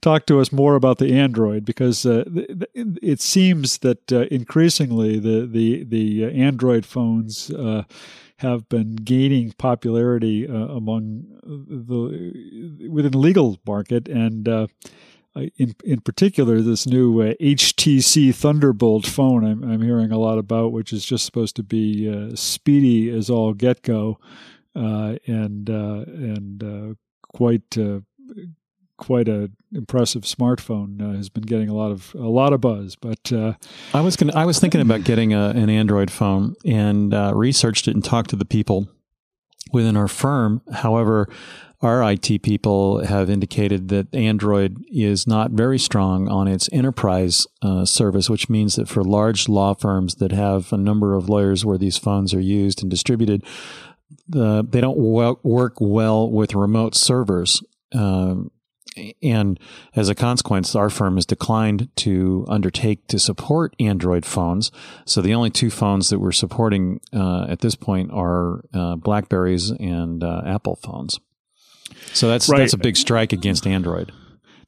talk 0.00 0.26
to 0.26 0.40
us 0.40 0.52
more 0.52 0.76
about 0.76 0.98
the 0.98 1.12
Android 1.12 1.64
because 1.64 2.06
it 2.06 3.20
seems 3.20 3.78
that 3.78 4.12
increasingly 4.30 5.18
the 5.18 5.46
the 5.46 5.84
the 5.84 6.24
Android 6.24 6.86
phones 6.86 7.50
have 8.38 8.68
been 8.68 8.96
gaining 8.96 9.52
popularity 9.52 10.46
uh, 10.46 10.52
among 10.52 11.24
the 11.42 12.88
within 12.90 13.12
the 13.12 13.18
legal 13.18 13.58
market, 13.66 14.08
and 14.08 14.48
uh, 14.48 14.66
in 15.56 15.74
in 15.84 16.00
particular, 16.00 16.60
this 16.60 16.86
new 16.86 17.20
uh, 17.20 17.34
HTC 17.40 18.34
Thunderbolt 18.34 19.06
phone 19.06 19.44
I'm, 19.44 19.62
I'm 19.62 19.82
hearing 19.82 20.12
a 20.12 20.18
lot 20.18 20.38
about, 20.38 20.72
which 20.72 20.92
is 20.92 21.04
just 21.04 21.24
supposed 21.24 21.56
to 21.56 21.62
be 21.62 22.10
uh, 22.10 22.34
speedy 22.34 23.10
as 23.10 23.28
all 23.30 23.52
get 23.52 23.82
go, 23.82 24.18
uh, 24.74 25.16
and 25.26 25.68
uh, 25.68 26.04
and 26.06 26.96
quite 27.22 27.76
quite 28.96 29.28
a 29.28 29.50
impressive 29.72 30.22
smartphone 30.22 31.00
uh, 31.02 31.16
has 31.16 31.28
been 31.28 31.44
getting 31.44 31.68
a 31.68 31.74
lot 31.74 31.90
of 31.90 32.14
a 32.14 32.28
lot 32.28 32.52
of 32.52 32.60
buzz. 32.60 32.96
But 32.96 33.32
uh, 33.32 33.54
I 33.94 34.00
was 34.00 34.16
gonna, 34.16 34.34
I 34.34 34.44
was 34.44 34.58
thinking 34.58 34.80
about 34.80 35.04
getting 35.04 35.34
a, 35.34 35.50
an 35.50 35.70
Android 35.70 36.10
phone 36.10 36.54
and 36.64 37.12
uh, 37.12 37.32
researched 37.34 37.88
it 37.88 37.94
and 37.94 38.04
talked 38.04 38.30
to 38.30 38.36
the 38.36 38.44
people 38.44 38.88
within 39.72 39.96
our 39.96 40.08
firm. 40.08 40.62
However, 40.72 41.28
our 41.82 42.10
IT 42.10 42.42
people 42.42 43.04
have 43.04 43.28
indicated 43.28 43.88
that 43.88 44.14
Android 44.14 44.82
is 44.90 45.26
not 45.26 45.50
very 45.50 45.78
strong 45.78 46.26
on 46.28 46.48
its 46.48 46.70
enterprise 46.72 47.46
uh, 47.60 47.84
service, 47.84 48.30
which 48.30 48.48
means 48.48 48.76
that 48.76 48.88
for 48.88 49.04
large 49.04 49.48
law 49.48 49.74
firms 49.74 50.14
that 50.16 50.32
have 50.32 50.72
a 50.72 50.78
number 50.78 51.14
of 51.14 51.28
lawyers 51.28 51.64
where 51.64 51.76
these 51.76 51.98
phones 51.98 52.32
are 52.32 52.40
used 52.40 52.80
and 52.80 52.90
distributed, 52.90 53.44
they 54.28 54.80
don't 54.80 54.96
work 54.96 55.74
well 55.78 56.30
with 56.30 56.54
remote 56.54 56.94
servers. 56.94 57.62
Um, 57.92 58.50
and 59.22 59.58
as 59.94 60.08
a 60.08 60.14
consequence, 60.14 60.74
our 60.74 60.90
firm 60.90 61.16
has 61.16 61.26
declined 61.26 61.88
to 61.96 62.44
undertake 62.48 63.06
to 63.08 63.18
support 63.18 63.74
Android 63.78 64.24
phones. 64.24 64.70
So 65.04 65.20
the 65.20 65.34
only 65.34 65.50
two 65.50 65.70
phones 65.70 66.10
that 66.10 66.18
we're 66.18 66.32
supporting 66.32 67.00
uh, 67.12 67.46
at 67.48 67.60
this 67.60 67.74
point 67.74 68.10
are 68.12 68.64
uh, 68.72 68.96
Blackberries 68.96 69.70
and 69.70 70.22
uh, 70.22 70.42
Apple 70.44 70.76
phones. 70.76 71.18
So 72.12 72.28
that's 72.28 72.48
right. 72.48 72.58
that's 72.58 72.72
a 72.72 72.78
big 72.78 72.96
strike 72.96 73.32
against 73.32 73.66
Android. 73.66 74.12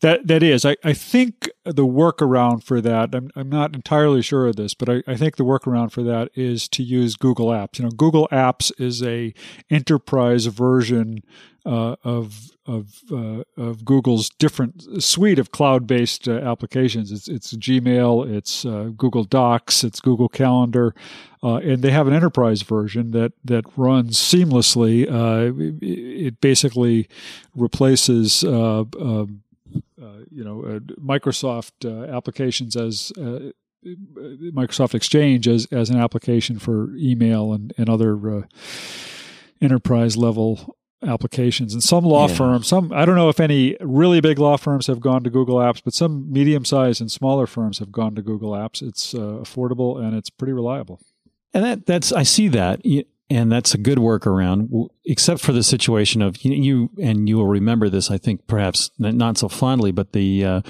That 0.00 0.28
that 0.28 0.42
is, 0.44 0.64
I, 0.64 0.76
I 0.84 0.92
think 0.92 1.50
the 1.64 1.86
workaround 1.86 2.62
for 2.62 2.80
that. 2.80 3.14
I'm 3.14 3.30
I'm 3.34 3.48
not 3.48 3.74
entirely 3.74 4.22
sure 4.22 4.46
of 4.46 4.56
this, 4.56 4.72
but 4.72 4.88
I, 4.88 5.02
I 5.08 5.16
think 5.16 5.36
the 5.36 5.44
workaround 5.44 5.90
for 5.90 6.04
that 6.04 6.30
is 6.34 6.68
to 6.68 6.84
use 6.84 7.16
Google 7.16 7.48
Apps. 7.48 7.78
You 7.78 7.86
know, 7.86 7.90
Google 7.90 8.28
Apps 8.30 8.70
is 8.78 9.02
a 9.02 9.34
enterprise 9.70 10.46
version 10.46 11.22
uh, 11.66 11.96
of 12.04 12.50
of 12.64 13.02
uh, 13.10 13.42
of 13.56 13.84
Google's 13.84 14.30
different 14.30 15.02
suite 15.02 15.38
of 15.38 15.50
cloud-based 15.50 16.28
uh, 16.28 16.32
applications. 16.32 17.10
It's 17.10 17.28
it's 17.28 17.54
Gmail, 17.54 18.32
it's 18.32 18.64
uh, 18.64 18.90
Google 18.96 19.24
Docs, 19.24 19.84
it's 19.84 20.00
Google 20.00 20.28
Calendar, 20.28 20.94
uh, 21.42 21.56
and 21.56 21.82
they 21.82 21.90
have 21.90 22.06
an 22.06 22.14
enterprise 22.14 22.62
version 22.62 23.10
that 23.10 23.32
that 23.44 23.64
runs 23.76 24.16
seamlessly. 24.16 25.02
It, 25.02 25.82
it, 25.82 26.40
basically 26.40 27.08
replaces. 27.54 28.44
Um, 28.44 29.42
you 30.30 30.44
know, 30.44 30.80
Microsoft 31.00 31.84
applications 32.12 32.76
as 32.76 33.12
Microsoft 33.84 34.94
Exchange 34.94 35.46
as, 35.48 35.66
as 35.70 35.90
an 35.90 35.98
application 35.98 36.58
for 36.58 36.94
email 36.96 37.52
and, 37.52 37.72
and 37.78 37.88
other 37.88 38.38
uh, 38.38 38.42
enterprise 39.60 40.16
level 40.16 40.76
applications. 41.02 41.74
And 41.74 41.82
some 41.82 42.04
law 42.04 42.26
yeah. 42.28 42.34
firms, 42.34 42.66
some 42.66 42.92
I 42.92 43.04
don't 43.04 43.14
know 43.14 43.28
if 43.28 43.40
any 43.40 43.76
really 43.80 44.20
big 44.20 44.38
law 44.38 44.56
firms 44.56 44.88
have 44.88 45.00
gone 45.00 45.22
to 45.24 45.30
Google 45.30 45.56
Apps, 45.56 45.80
but 45.82 45.94
some 45.94 46.30
medium 46.32 46.64
sized 46.64 47.00
and 47.00 47.10
smaller 47.10 47.46
firms 47.46 47.78
have 47.78 47.92
gone 47.92 48.14
to 48.16 48.22
Google 48.22 48.52
Apps. 48.52 48.82
It's 48.82 49.14
uh, 49.14 49.18
affordable 49.18 50.02
and 50.02 50.16
it's 50.16 50.30
pretty 50.30 50.52
reliable. 50.52 51.00
And 51.54 51.64
that 51.64 51.86
that's 51.86 52.12
I 52.12 52.24
see 52.24 52.48
that. 52.48 52.80
And 53.30 53.52
that's 53.52 53.74
a 53.74 53.78
good 53.78 53.98
workaround, 53.98 54.88
except 55.04 55.40
for 55.42 55.52
the 55.52 55.62
situation 55.62 56.22
of 56.22 56.42
you, 56.42 56.90
and 57.00 57.28
you 57.28 57.36
will 57.36 57.46
remember 57.46 57.90
this, 57.90 58.10
I 58.10 58.16
think, 58.16 58.46
perhaps 58.46 58.90
not 58.98 59.36
so 59.36 59.48
fondly, 59.48 59.92
but 59.92 60.12
the 60.12 60.44
uh, 60.44 60.60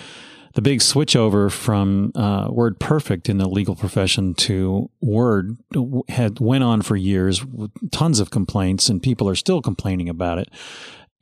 the 0.55 0.63
big 0.63 0.81
switchover 0.81 1.53
from 1.53 2.11
uh, 2.17 2.49
Word 2.51 2.81
Perfect 2.81 3.29
in 3.29 3.39
the 3.39 3.49
legal 3.49 3.77
profession 3.77 4.35
to 4.35 4.91
Word 5.01 5.57
had 6.09 6.41
went 6.41 6.65
on 6.65 6.83
for 6.83 6.97
years, 6.97 7.45
tons 7.93 8.19
of 8.19 8.31
complaints, 8.31 8.89
and 8.89 9.01
people 9.01 9.29
are 9.29 9.37
still 9.37 9.63
complaining 9.63 10.09
about 10.09 10.39
it. 10.39 10.49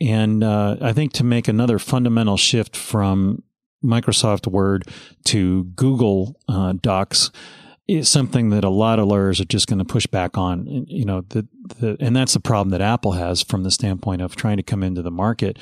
And 0.00 0.42
uh, 0.42 0.76
I 0.80 0.94
think 0.94 1.12
to 1.14 1.24
make 1.24 1.48
another 1.48 1.78
fundamental 1.78 2.38
shift 2.38 2.76
from 2.76 3.42
Microsoft 3.84 4.46
Word 4.46 4.88
to 5.26 5.64
Google 5.64 6.40
uh, 6.48 6.72
Docs 6.80 7.30
is 7.88 8.08
something 8.08 8.50
that 8.50 8.64
a 8.64 8.68
lot 8.68 8.98
of 8.98 9.06
lawyers 9.06 9.40
are 9.40 9.44
just 9.44 9.68
going 9.68 9.78
to 9.78 9.84
push 9.84 10.06
back 10.06 10.36
on. 10.36 10.86
You 10.88 11.04
know, 11.04 11.20
the, 11.28 11.46
the, 11.78 11.96
and 12.00 12.16
that's 12.16 12.34
the 12.34 12.40
problem 12.40 12.70
that 12.70 12.80
Apple 12.80 13.12
has 13.12 13.42
from 13.42 13.62
the 13.62 13.70
standpoint 13.70 14.22
of 14.22 14.34
trying 14.34 14.56
to 14.56 14.62
come 14.62 14.82
into 14.82 15.02
the 15.02 15.10
market 15.10 15.58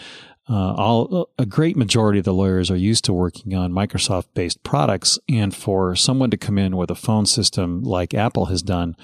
uh, 0.48 0.74
all 0.74 1.30
a 1.38 1.46
great 1.46 1.76
majority 1.76 2.18
of 2.18 2.24
the 2.24 2.34
lawyers 2.34 2.70
are 2.70 2.76
used 2.76 3.04
to 3.04 3.12
working 3.12 3.54
on 3.54 3.72
Microsoft 3.72 4.26
based 4.34 4.62
products, 4.62 5.18
and 5.28 5.54
for 5.54 5.96
someone 5.96 6.30
to 6.30 6.36
come 6.36 6.58
in 6.58 6.76
with 6.76 6.90
a 6.90 6.94
phone 6.94 7.24
system 7.24 7.82
like 7.82 8.12
Apple 8.12 8.46
has 8.46 8.62
done, 8.62 8.94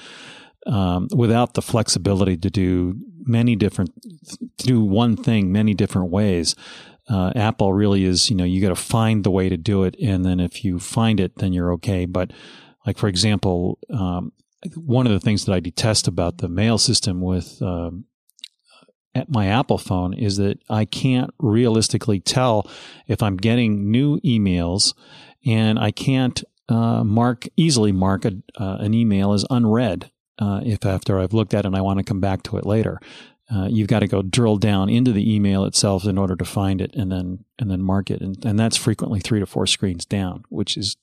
um, 0.66 1.09
without 1.14 1.55
the 1.55 1.62
flexibility 1.62 2.37
to 2.37 2.51
do 2.51 2.97
many 3.25 3.57
different, 3.57 3.91
to 4.59 4.66
do 4.66 4.85
one 4.85 5.16
thing 5.16 5.51
many 5.51 5.73
different 5.73 6.11
ways, 6.11 6.55
uh, 7.09 7.33
Apple 7.35 7.73
really 7.73 8.05
is, 8.05 8.29
you 8.29 8.37
know, 8.37 8.45
you 8.45 8.61
got 8.61 8.68
to 8.68 8.75
find 8.75 9.25
the 9.25 9.31
way 9.31 9.49
to 9.49 9.57
do 9.57 9.85
it, 9.85 9.97
and 9.99 10.27
then 10.27 10.41
if 10.41 10.62
you 10.62 10.79
find 10.79 11.21
it, 11.21 11.37
then 11.37 11.55
you're 11.55 11.73
okay. 11.73 12.05
But 12.05 12.33
like 12.87 12.99
for 12.99 13.09
example, 13.09 13.78
um, 13.93 14.33
one 14.74 15.07
of 15.07 15.12
the 15.12 15.20
things 15.20 15.45
that 15.45 15.55
I 15.55 15.61
detest 15.61 16.07
about 16.09 16.39
the 16.39 16.49
mail 16.49 16.78
system 16.78 17.20
with 17.20 17.61
um, 17.62 18.05
at 19.14 19.28
my 19.31 19.47
Apple 19.47 19.78
phone 19.78 20.14
is 20.14 20.37
that 20.37 20.59
I 20.68 20.85
can't 20.85 21.33
realistically 21.39 22.20
tell 22.20 22.70
if 23.07 23.22
I'm 23.22 23.37
getting 23.37 23.91
new 23.91 24.20
emails 24.20 24.95
and 25.45 25.78
I 25.78 25.91
can't 25.91 26.43
uh, 26.68 27.03
mark 27.03 27.49
easily 27.57 27.93
mark 27.93 28.24
a, 28.24 28.33
uh, 28.57 28.76
an 28.81 28.95
email 28.95 29.33
as 29.33 29.45
unread 29.51 30.11
uh, 30.39 30.61
if 30.64 30.87
after 30.87 31.18
I've 31.18 31.33
looked 31.33 31.55
at 31.55 31.64
it 31.64 31.66
and 31.66 31.76
I 31.76 31.81
want 31.81 31.99
to 31.99 32.05
come 32.05 32.20
back 32.20 32.43
to 32.45 32.57
it 32.57 32.66
later. 32.66 33.01
Uh, 33.53 33.66
you've 33.68 33.89
got 33.89 33.99
to 33.99 34.07
go 34.07 34.22
drill 34.22 34.57
down 34.59 34.89
into 34.89 35.11
the 35.11 35.35
email 35.35 35.64
itself 35.64 36.05
in 36.05 36.16
order 36.16 36.37
to 36.37 36.45
find 36.45 36.81
it 36.81 36.95
and 36.95 37.11
then 37.11 37.45
and 37.59 37.68
then 37.68 37.83
mark 37.83 38.09
it 38.09 38.20
and, 38.20 38.45
and 38.45 38.57
that's 38.57 38.76
frequently 38.76 39.18
three 39.18 39.41
to 39.41 39.47
four 39.47 39.66
screens 39.66 40.05
down, 40.05 40.45
which 40.51 40.76
is 40.76 40.97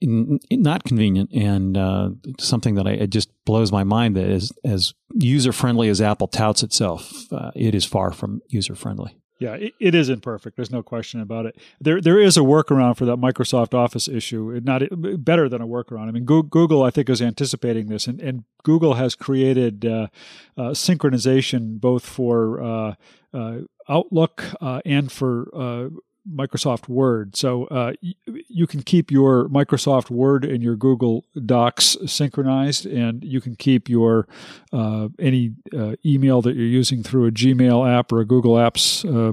not 0.00 0.84
convenient 0.84 1.32
and 1.32 1.76
uh, 1.76 2.10
something 2.38 2.74
that 2.76 2.86
I, 2.86 2.92
it 2.92 3.10
just 3.10 3.30
blows 3.44 3.72
my 3.72 3.84
mind 3.84 4.16
that 4.16 4.28
is 4.28 4.52
as 4.64 4.94
user 5.14 5.52
friendly 5.52 5.88
as 5.88 6.00
Apple 6.00 6.28
touts 6.28 6.62
itself, 6.62 7.12
uh, 7.32 7.50
it 7.54 7.74
is 7.74 7.84
far 7.84 8.12
from 8.12 8.40
user 8.48 8.74
friendly. 8.74 9.18
Yeah, 9.40 9.54
it, 9.54 9.74
it 9.78 9.94
is 9.94 10.08
imperfect. 10.08 10.56
There's 10.56 10.70
no 10.70 10.82
question 10.82 11.20
about 11.20 11.46
it. 11.46 11.56
There, 11.80 12.00
there 12.00 12.18
is 12.18 12.36
a 12.36 12.40
workaround 12.40 12.96
for 12.96 13.04
that 13.04 13.18
Microsoft 13.18 13.72
Office 13.72 14.08
issue. 14.08 14.60
Not 14.64 14.82
better 15.24 15.48
than 15.48 15.62
a 15.62 15.66
workaround. 15.66 16.08
I 16.08 16.10
mean, 16.10 16.24
Google, 16.24 16.82
I 16.82 16.90
think, 16.90 17.08
is 17.08 17.22
anticipating 17.22 17.86
this, 17.86 18.08
and, 18.08 18.20
and 18.20 18.44
Google 18.64 18.94
has 18.94 19.14
created 19.14 19.86
uh, 19.86 20.08
uh, 20.56 20.70
synchronization 20.70 21.80
both 21.80 22.04
for 22.04 22.60
uh, 22.60 22.94
uh 23.32 23.58
Outlook 23.90 24.44
uh, 24.60 24.82
and 24.84 25.10
for 25.10 25.48
uh, 25.54 25.88
Microsoft 26.32 26.88
Word. 26.88 27.36
So 27.36 27.64
uh, 27.66 27.92
y- 28.02 28.14
you 28.48 28.66
can 28.66 28.82
keep 28.82 29.10
your 29.10 29.48
Microsoft 29.48 30.10
Word 30.10 30.44
and 30.44 30.62
your 30.62 30.76
Google 30.76 31.24
Docs 31.46 31.96
synchronized, 32.06 32.86
and 32.86 33.24
you 33.24 33.40
can 33.40 33.54
keep 33.56 33.88
your 33.88 34.28
uh, 34.72 35.08
any 35.18 35.52
uh, 35.76 35.96
email 36.04 36.42
that 36.42 36.54
you're 36.54 36.64
using 36.66 37.02
through 37.02 37.26
a 37.26 37.30
Gmail 37.30 37.88
app 37.88 38.12
or 38.12 38.20
a 38.20 38.24
Google 38.24 38.54
Apps 38.54 39.04
uh, 39.04 39.32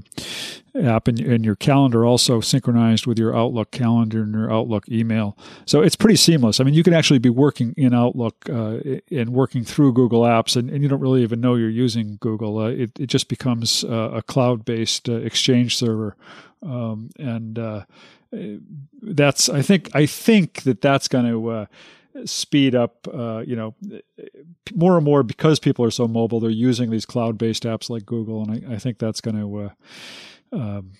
app, 0.76 1.08
and, 1.08 1.20
and, 1.20 1.46
your 1.46 1.56
calendar 1.56 2.06
also 2.06 2.42
synchronized 2.42 3.08
with 3.08 3.18
your 3.18 3.36
Outlook 3.36 3.72
calendar 3.72 4.24
and 4.24 4.34
your 4.34 4.52
Outlook 4.52 4.90
email. 4.90 5.38
So 5.66 5.82
it's 5.82 5.96
pretty 5.96 6.18
seamless. 6.18 6.60
I 6.60 6.64
mean, 6.64 6.74
you 6.74 6.84
can 6.84 6.94
actually 6.94 7.20
be 7.20 7.30
working 7.30 7.74
in 7.78 7.94
Outlook 7.94 8.50
uh, 8.50 8.80
and 9.12 9.30
working 9.30 9.64
through 9.64 9.94
Google 9.94 10.22
Apps, 10.22 10.56
and, 10.56 10.70
and, 10.70 10.84
you 10.84 10.90
don't 10.90 11.00
really 11.00 11.24
even 11.24 11.42
know 11.42 11.56
you're 11.56 11.70
using 11.70 12.18
Google. 12.20 12.60
Uh, 12.60 12.70
it, 12.70 13.00
it 13.00 13.08
just 13.08 13.30
becomes 13.30 13.84
a 13.84 14.24
cloud-based 14.26 15.10
exchange 15.10 15.78
server 15.78 16.16
um, 16.66 17.10
and 17.20 17.60
uh, 17.60 17.86
that's 19.02 19.50
I 19.50 19.62
think 19.62 19.90
I 19.94 20.06
think 20.06 20.64
that 20.64 20.82
that's 20.82 21.08
going 21.08 21.26
to 21.26 21.50
uh, 21.50 21.66
speed 22.26 22.76
up. 22.76 23.08
Uh, 23.12 23.44
you 23.46 23.56
know, 23.56 23.76
more 24.74 24.96
and 24.98 25.06
more 25.06 25.24
because 25.24 25.60
people 25.60 25.86
are 25.86 25.92
so 25.92 26.08
mobile, 26.08 26.40
they're 26.40 26.50
using 26.50 26.90
these 26.90 27.06
cloud-based 27.06 27.64
apps 27.64 27.90
like 27.90 28.06
Google, 28.06 28.44
and 28.44 28.66
I, 28.68 28.76
I 28.76 28.78
think 28.78 28.98
that's 28.98 29.22
going 29.22 29.38
to. 29.38 29.58
Uh, 29.58 29.70
um, 30.56 30.92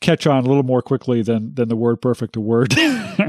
catch 0.00 0.26
on 0.26 0.44
a 0.44 0.48
little 0.48 0.62
more 0.62 0.82
quickly 0.82 1.22
than 1.22 1.54
than 1.54 1.68
the 1.68 1.76
word 1.76 2.00
perfect 2.00 2.34
to 2.34 2.40
word 2.40 2.74
uh, 2.78 3.22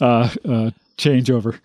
uh, 0.00 0.70
changeover. 0.96 1.58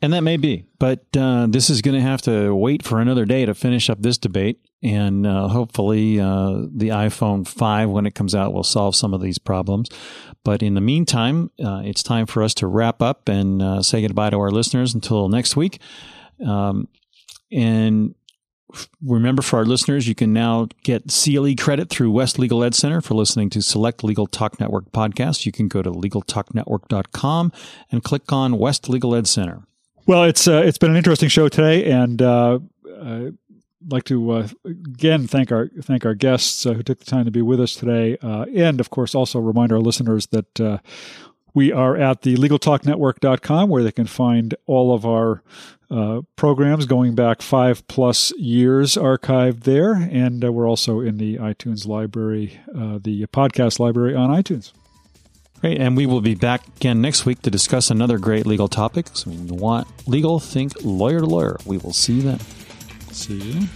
And 0.00 0.12
that 0.12 0.22
may 0.22 0.36
be, 0.36 0.66
but 0.78 1.04
uh, 1.16 1.46
this 1.48 1.70
is 1.70 1.82
going 1.82 1.94
to 1.94 2.00
have 2.00 2.22
to 2.22 2.54
wait 2.54 2.82
for 2.82 3.00
another 3.00 3.24
day 3.24 3.46
to 3.46 3.54
finish 3.54 3.88
up 3.88 4.02
this 4.02 4.18
debate. 4.18 4.60
And 4.84 5.24
uh, 5.28 5.46
hopefully, 5.46 6.18
uh, 6.18 6.64
the 6.74 6.88
iPhone 6.88 7.46
5, 7.46 7.90
when 7.90 8.04
it 8.04 8.16
comes 8.16 8.34
out, 8.34 8.52
will 8.52 8.64
solve 8.64 8.96
some 8.96 9.14
of 9.14 9.20
these 9.20 9.38
problems. 9.38 9.88
But 10.42 10.60
in 10.60 10.74
the 10.74 10.80
meantime, 10.80 11.52
uh, 11.64 11.82
it's 11.84 12.02
time 12.02 12.26
for 12.26 12.42
us 12.42 12.52
to 12.54 12.66
wrap 12.66 13.00
up 13.00 13.28
and 13.28 13.86
say 13.86 14.02
goodbye 14.02 14.30
to 14.30 14.38
our 14.38 14.50
listeners 14.50 14.92
until 14.92 15.28
next 15.28 15.54
week. 15.54 15.78
Um, 16.44 16.88
and 17.52 18.16
remember 19.02 19.42
for 19.42 19.58
our 19.58 19.64
listeners, 19.64 20.08
you 20.08 20.14
can 20.14 20.32
now 20.32 20.68
get 20.82 21.08
CLE 21.08 21.54
credit 21.58 21.90
through 21.90 22.10
West 22.10 22.38
Legal 22.38 22.64
Ed 22.64 22.74
Center 22.74 23.00
for 23.00 23.14
listening 23.14 23.50
to 23.50 23.62
select 23.62 24.04
Legal 24.04 24.26
Talk 24.26 24.60
Network 24.60 24.90
podcasts. 24.92 25.46
You 25.46 25.52
can 25.52 25.68
go 25.68 25.82
to 25.82 25.90
legaltalknetwork.com 25.90 27.52
and 27.90 28.04
click 28.04 28.32
on 28.32 28.58
West 28.58 28.88
Legal 28.88 29.14
Ed 29.14 29.26
Center. 29.26 29.62
Well, 30.06 30.24
it's 30.24 30.48
uh, 30.48 30.62
it's 30.64 30.78
been 30.78 30.90
an 30.90 30.96
interesting 30.96 31.28
show 31.28 31.48
today, 31.48 31.90
and 31.90 32.20
uh, 32.20 32.58
I'd 33.02 33.92
like 33.92 34.04
to 34.04 34.30
uh, 34.32 34.48
again 34.64 35.26
thank 35.26 35.52
our 35.52 35.68
thank 35.80 36.04
our 36.04 36.14
guests 36.14 36.66
uh, 36.66 36.72
who 36.72 36.82
took 36.82 36.98
the 36.98 37.04
time 37.04 37.24
to 37.24 37.30
be 37.30 37.42
with 37.42 37.60
us 37.60 37.74
today, 37.74 38.16
uh, 38.22 38.46
and 38.54 38.80
of 38.80 38.90
course 38.90 39.14
also 39.14 39.38
remind 39.38 39.72
our 39.72 39.80
listeners 39.80 40.26
that 40.28 40.60
uh, 40.60 40.78
we 41.54 41.72
are 41.72 41.96
at 41.96 42.22
the 42.22 42.36
legaltalknetwork.com 42.36 43.68
where 43.68 43.82
they 43.82 43.92
can 43.92 44.06
find 44.06 44.54
all 44.66 44.94
of 44.94 45.04
our 45.04 45.42
uh, 45.92 46.22
programs 46.36 46.86
going 46.86 47.14
back 47.14 47.42
five 47.42 47.86
plus 47.86 48.32
years 48.38 48.96
archived 48.96 49.64
there. 49.64 49.92
And 49.92 50.44
uh, 50.44 50.50
we're 50.50 50.68
also 50.68 51.00
in 51.00 51.18
the 51.18 51.36
iTunes 51.36 51.86
library, 51.86 52.58
uh, 52.74 52.98
the 53.02 53.26
podcast 53.26 53.78
library 53.78 54.14
on 54.14 54.30
iTunes. 54.30 54.72
Great. 55.60 55.80
And 55.80 55.96
we 55.96 56.06
will 56.06 56.20
be 56.20 56.34
back 56.34 56.66
again 56.76 57.00
next 57.00 57.24
week 57.24 57.42
to 57.42 57.50
discuss 57.50 57.90
another 57.90 58.18
great 58.18 58.46
legal 58.46 58.68
topic. 58.68 59.06
So 59.12 59.30
when 59.30 59.46
you 59.46 59.54
want 59.54 59.86
legal, 60.08 60.40
think 60.40 60.72
lawyer 60.82 61.20
to 61.20 61.26
lawyer. 61.26 61.56
We 61.66 61.78
will 61.78 61.92
see 61.92 62.14
you 62.14 62.22
then. 62.22 62.40
See 63.12 63.38
you. 63.38 63.68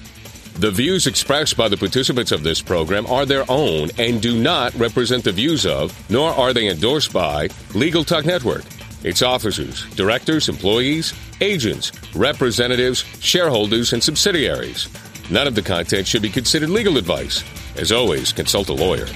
The 0.58 0.70
views 0.70 1.06
expressed 1.06 1.56
by 1.56 1.68
the 1.68 1.76
participants 1.76 2.32
of 2.32 2.42
this 2.42 2.62
program 2.62 3.06
are 3.06 3.26
their 3.26 3.44
own 3.50 3.90
and 3.98 4.22
do 4.22 4.42
not 4.42 4.74
represent 4.74 5.22
the 5.22 5.32
views 5.32 5.66
of, 5.66 5.94
nor 6.10 6.30
are 6.30 6.54
they 6.54 6.68
endorsed 6.68 7.12
by, 7.12 7.50
Legal 7.74 8.02
Talk 8.02 8.24
Network, 8.24 8.64
its 9.04 9.20
officers, 9.20 9.84
directors, 9.96 10.48
employees, 10.48 11.12
agents, 11.40 11.92
representatives, 12.14 13.04
shareholders, 13.20 13.92
and 13.92 14.02
subsidiaries. 14.02 14.88
None 15.30 15.46
of 15.46 15.54
the 15.54 15.62
content 15.62 16.06
should 16.06 16.22
be 16.22 16.30
considered 16.30 16.70
legal 16.70 16.96
advice. 16.98 17.44
As 17.76 17.92
always, 17.92 18.32
consult 18.32 18.68
a 18.68 18.72
lawyer. 18.72 19.06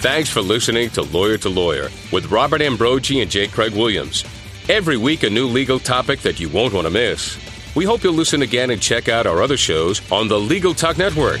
Thanks 0.00 0.30
for 0.30 0.42
listening 0.42 0.90
to 0.90 1.02
Lawyer 1.02 1.38
to 1.38 1.48
Lawyer 1.48 1.90
with 2.12 2.30
Robert 2.30 2.60
Ambrogi 2.60 3.20
and 3.20 3.30
J. 3.30 3.48
Craig 3.48 3.74
Williams. 3.74 4.24
Every 4.68 4.96
week, 4.96 5.24
a 5.24 5.30
new 5.30 5.48
legal 5.48 5.80
topic 5.80 6.20
that 6.20 6.38
you 6.38 6.48
won't 6.48 6.74
want 6.74 6.86
to 6.86 6.90
miss. 6.90 7.36
We 7.74 7.84
hope 7.84 8.04
you'll 8.04 8.12
listen 8.12 8.42
again 8.42 8.70
and 8.70 8.80
check 8.80 9.08
out 9.08 9.26
our 9.26 9.42
other 9.42 9.56
shows 9.56 10.00
on 10.12 10.28
the 10.28 10.38
Legal 10.38 10.74
Talk 10.74 10.98
Network. 10.98 11.40